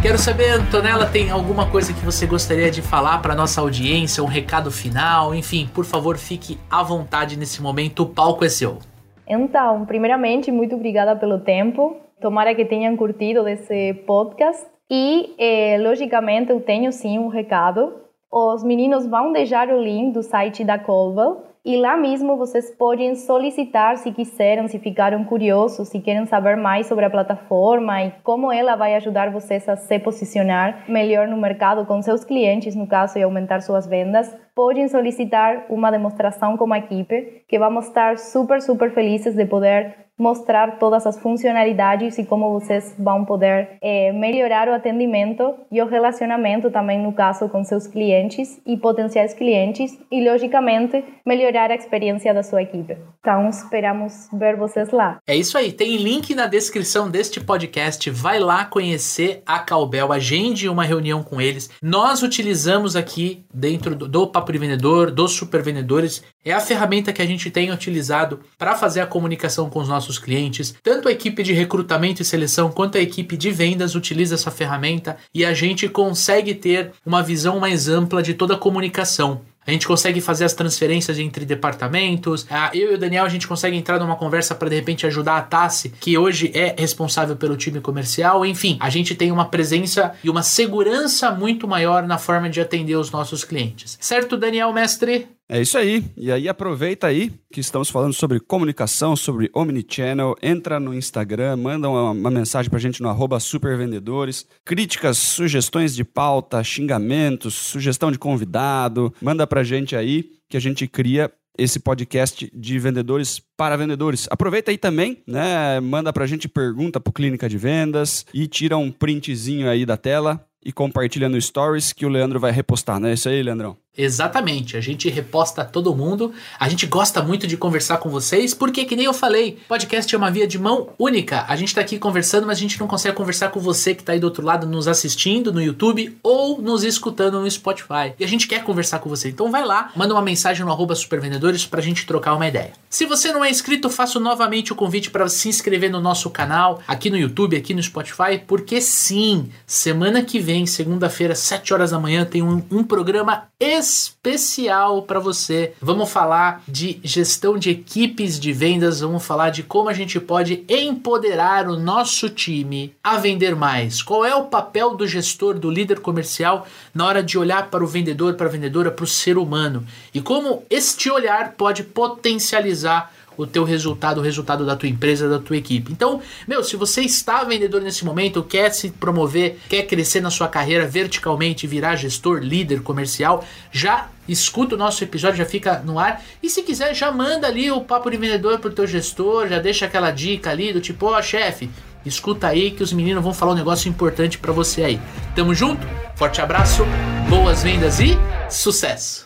[0.05, 4.27] Quero saber, Antonella, tem alguma coisa que você gostaria de falar para nossa audiência, um
[4.27, 8.81] recado final, enfim, por favor, fique à vontade nesse momento, o palco é seu.
[9.27, 11.97] Então, primeiramente, muito obrigada pelo tempo.
[12.20, 14.66] Tomara que tenham curtido esse podcast.
[14.91, 18.04] E, eh, logicamente, eu tenho sim um recado.
[18.37, 23.14] Os meninos vão deixar o link do site da Colwell e lá mesmo vocês podem
[23.14, 28.51] solicitar se quiserem, se ficaram curiosos, se querem saber mais sobre a plataforma e como
[28.51, 33.16] ela vai ajudar vocês a se posicionar melhor no mercado com seus clientes, no caso,
[33.20, 34.37] e aumentar suas vendas.
[34.55, 40.05] Podem solicitar uma demonstração com a equipe, que vamos estar super, super felizes de poder
[40.19, 45.87] mostrar todas as funcionalidades e como vocês vão poder é, melhorar o atendimento e o
[45.87, 52.33] relacionamento também no caso com seus clientes e potenciais clientes e logicamente melhorar a experiência
[52.33, 52.97] da sua equipe.
[53.19, 55.19] Então esperamos ver vocês lá.
[55.27, 58.09] É isso aí, tem link na descrição deste podcast.
[58.11, 61.71] Vai lá conhecer a Calbel, agende uma reunião com eles.
[61.83, 67.22] Nós utilizamos aqui dentro do, do de Vendedor, dos super vendedores, é a ferramenta que
[67.22, 70.74] a gente tem utilizado para fazer a comunicação com os nossos clientes.
[70.82, 75.16] Tanto a equipe de recrutamento e seleção quanto a equipe de vendas utiliza essa ferramenta
[75.32, 79.40] e a gente consegue ter uma visão mais ampla de toda a comunicação.
[79.67, 82.47] A gente consegue fazer as transferências entre departamentos.
[82.73, 85.43] Eu e o Daniel, a gente consegue entrar numa conversa para de repente ajudar a
[85.43, 88.45] Tassi, que hoje é responsável pelo time comercial.
[88.45, 92.97] Enfim, a gente tem uma presença e uma segurança muito maior na forma de atender
[92.97, 93.97] os nossos clientes.
[94.01, 95.29] Certo, Daniel, mestre?
[95.49, 96.03] É isso aí.
[96.16, 101.88] E aí aproveita aí que estamos falando sobre comunicação, sobre Omnichannel, entra no Instagram, manda
[101.88, 108.18] uma, uma mensagem pra gente no arroba supervendedores, críticas, sugestões de pauta, xingamentos, sugestão de
[108.18, 114.26] convidado, manda pra gente aí que a gente cria esse podcast de vendedores para vendedores.
[114.30, 115.78] Aproveita aí também, né?
[115.78, 120.45] Manda pra gente pergunta pro Clínica de Vendas e tira um printzinho aí da tela
[120.64, 123.84] e compartilha no Stories que o Leandro vai repostar, não é isso aí, Leandrão?
[123.97, 128.84] Exatamente, a gente reposta todo mundo, a gente gosta muito de conversar com vocês, porque
[128.84, 131.45] que nem eu falei, podcast é uma via de mão única.
[131.47, 134.12] A gente tá aqui conversando, mas a gente não consegue conversar com você que tá
[134.12, 138.14] aí do outro lado nos assistindo no YouTube ou nos escutando no Spotify.
[138.18, 139.28] E a gente quer conversar com você.
[139.28, 142.72] Então vai lá, manda uma mensagem no arroba supervendedores pra gente trocar uma ideia.
[142.90, 146.80] Se você não é inscrito, faço novamente o convite para se inscrever no nosso canal,
[146.86, 151.99] aqui no YouTube, aqui no Spotify, porque sim, semana que vem, segunda-feira, 7 horas da
[151.99, 153.45] manhã, tem um, um programa
[153.85, 155.74] especial para você.
[155.80, 160.64] Vamos falar de gestão de equipes de vendas, vamos falar de como a gente pode
[160.68, 164.03] empoderar o nosso time a vender mais.
[164.03, 167.87] Qual é o papel do gestor, do líder comercial na hora de olhar para o
[167.87, 173.47] vendedor, para a vendedora, para o ser humano e como este olhar pode potencializar o
[173.47, 175.93] teu resultado, o resultado da tua empresa, da tua equipe.
[175.93, 180.49] Então, meu, se você está vendedor nesse momento, quer se promover, quer crescer na sua
[180.49, 186.22] carreira verticalmente, virar gestor, líder comercial, já escuta o nosso episódio, já fica no ar.
[186.43, 189.87] E se quiser, já manda ali o papo de vendedor pro teu gestor, já deixa
[189.87, 191.70] aquela dica ali do tipo, ó, oh, chefe,
[192.05, 195.01] escuta aí que os meninos vão falar um negócio importante para você aí.
[195.35, 195.87] Tamo junto?
[196.16, 196.85] Forte abraço,
[197.28, 198.16] boas vendas e
[198.49, 199.24] sucesso!